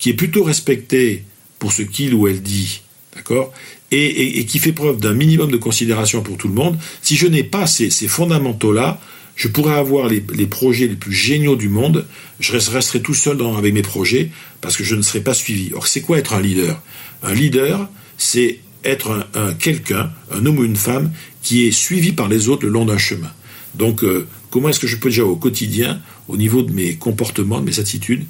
qui 0.00 0.10
est 0.10 0.14
plutôt 0.14 0.42
respecté 0.42 1.22
pour 1.60 1.72
ce 1.72 1.82
qu'il 1.82 2.12
ou 2.12 2.26
elle 2.26 2.42
dit, 2.42 2.82
d'accord? 3.14 3.52
Et, 3.92 4.44
qui 4.46 4.58
fait 4.58 4.72
preuve 4.72 4.98
d'un 4.98 5.14
minimum 5.14 5.52
de 5.52 5.56
considération 5.56 6.20
pour 6.20 6.36
tout 6.36 6.48
le 6.48 6.54
monde, 6.54 6.76
si 7.00 7.14
je 7.14 7.28
n'ai 7.28 7.44
pas 7.44 7.68
ces, 7.68 7.90
fondamentaux-là, 8.08 9.00
je 9.36 9.46
pourrais 9.46 9.76
avoir 9.76 10.08
les, 10.08 10.20
projets 10.46 10.88
les 10.88 10.96
plus 10.96 11.12
géniaux 11.12 11.54
du 11.54 11.68
monde, 11.68 12.04
je 12.40 12.50
resterai 12.50 13.00
tout 13.00 13.14
seul 13.14 13.36
dans, 13.36 13.56
avec 13.56 13.72
mes 13.72 13.82
projets 13.82 14.30
parce 14.60 14.76
que 14.76 14.82
je 14.82 14.96
ne 14.96 15.02
serai 15.02 15.20
pas 15.20 15.32
suivi. 15.32 15.70
Or, 15.74 15.86
c'est 15.86 16.00
quoi 16.00 16.18
être 16.18 16.34
un 16.34 16.40
leader? 16.40 16.82
Un 17.22 17.34
leader, 17.34 17.88
c'est 18.18 18.58
être 18.84 19.28
un, 19.34 19.54
quelqu'un, 19.54 20.10
un 20.32 20.44
homme 20.44 20.58
ou 20.58 20.64
une 20.64 20.74
femme, 20.74 21.12
qui 21.40 21.68
est 21.68 21.72
suivi 21.72 22.10
par 22.10 22.28
les 22.28 22.48
autres 22.48 22.64
le 22.66 22.72
long 22.72 22.84
d'un 22.84 22.98
chemin. 22.98 23.30
Donc, 23.76 24.02
euh, 24.02 24.26
comment 24.50 24.70
est-ce 24.70 24.80
que 24.80 24.88
je 24.88 24.96
peux 24.96 25.08
déjà 25.08 25.24
au 25.24 25.36
quotidien, 25.36 26.00
au 26.28 26.36
niveau 26.36 26.62
de 26.62 26.72
mes 26.72 26.94
comportements, 26.94 27.60
de 27.60 27.66
mes 27.66 27.80
attitudes, 27.80 28.24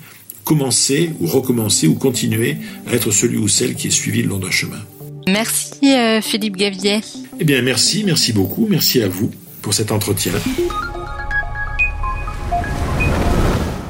commencer 0.44 1.10
ou 1.20 1.26
recommencer 1.26 1.86
ou 1.86 1.94
continuer 1.94 2.56
à 2.86 2.94
être 2.94 3.10
celui 3.10 3.38
ou 3.38 3.48
celle 3.48 3.74
qui 3.74 3.88
est 3.88 3.90
suivi 3.90 4.22
le 4.22 4.28
long 4.28 4.38
d'un 4.38 4.50
chemin 4.50 4.80
Merci 5.26 5.94
euh, 5.94 6.20
Philippe 6.20 6.56
Gavier. 6.56 7.00
Eh 7.40 7.44
bien 7.44 7.62
merci, 7.62 8.04
merci 8.04 8.32
beaucoup, 8.32 8.66
merci 8.68 9.02
à 9.02 9.08
vous 9.08 9.30
pour 9.62 9.72
cet 9.72 9.90
entretien. 9.90 10.32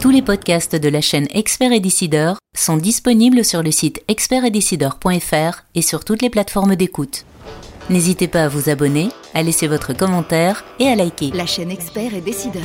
Tous 0.01 0.11
les 0.11 0.23
podcasts 0.23 0.77
de 0.77 0.89
la 0.89 1.01
chaîne 1.01 1.27
Expert 1.35 1.73
et 1.73 1.81
Décideur 1.81 2.37
sont 2.57 2.77
disponibles 2.77 3.45
sur 3.45 3.63
le 3.63 3.71
site 3.71 4.03
expertetdecideur.fr 4.07 5.63
et 5.75 5.83
sur 5.83 6.05
toutes 6.05 6.23
les 6.23 6.31
plateformes 6.31 6.77
d'écoute. 6.77 7.25
N'hésitez 7.91 8.29
pas 8.29 8.45
à 8.45 8.49
vous 8.49 8.69
abonner, 8.69 9.09
à 9.35 9.43
laisser 9.43 9.67
votre 9.67 9.95
commentaire 9.95 10.65
et 10.79 10.87
à 10.89 10.95
liker. 10.95 11.33
La 11.35 11.47
chaîne 11.47 11.71
Expert 11.71 12.15
et 12.15 12.21
Décideur. 12.21 12.63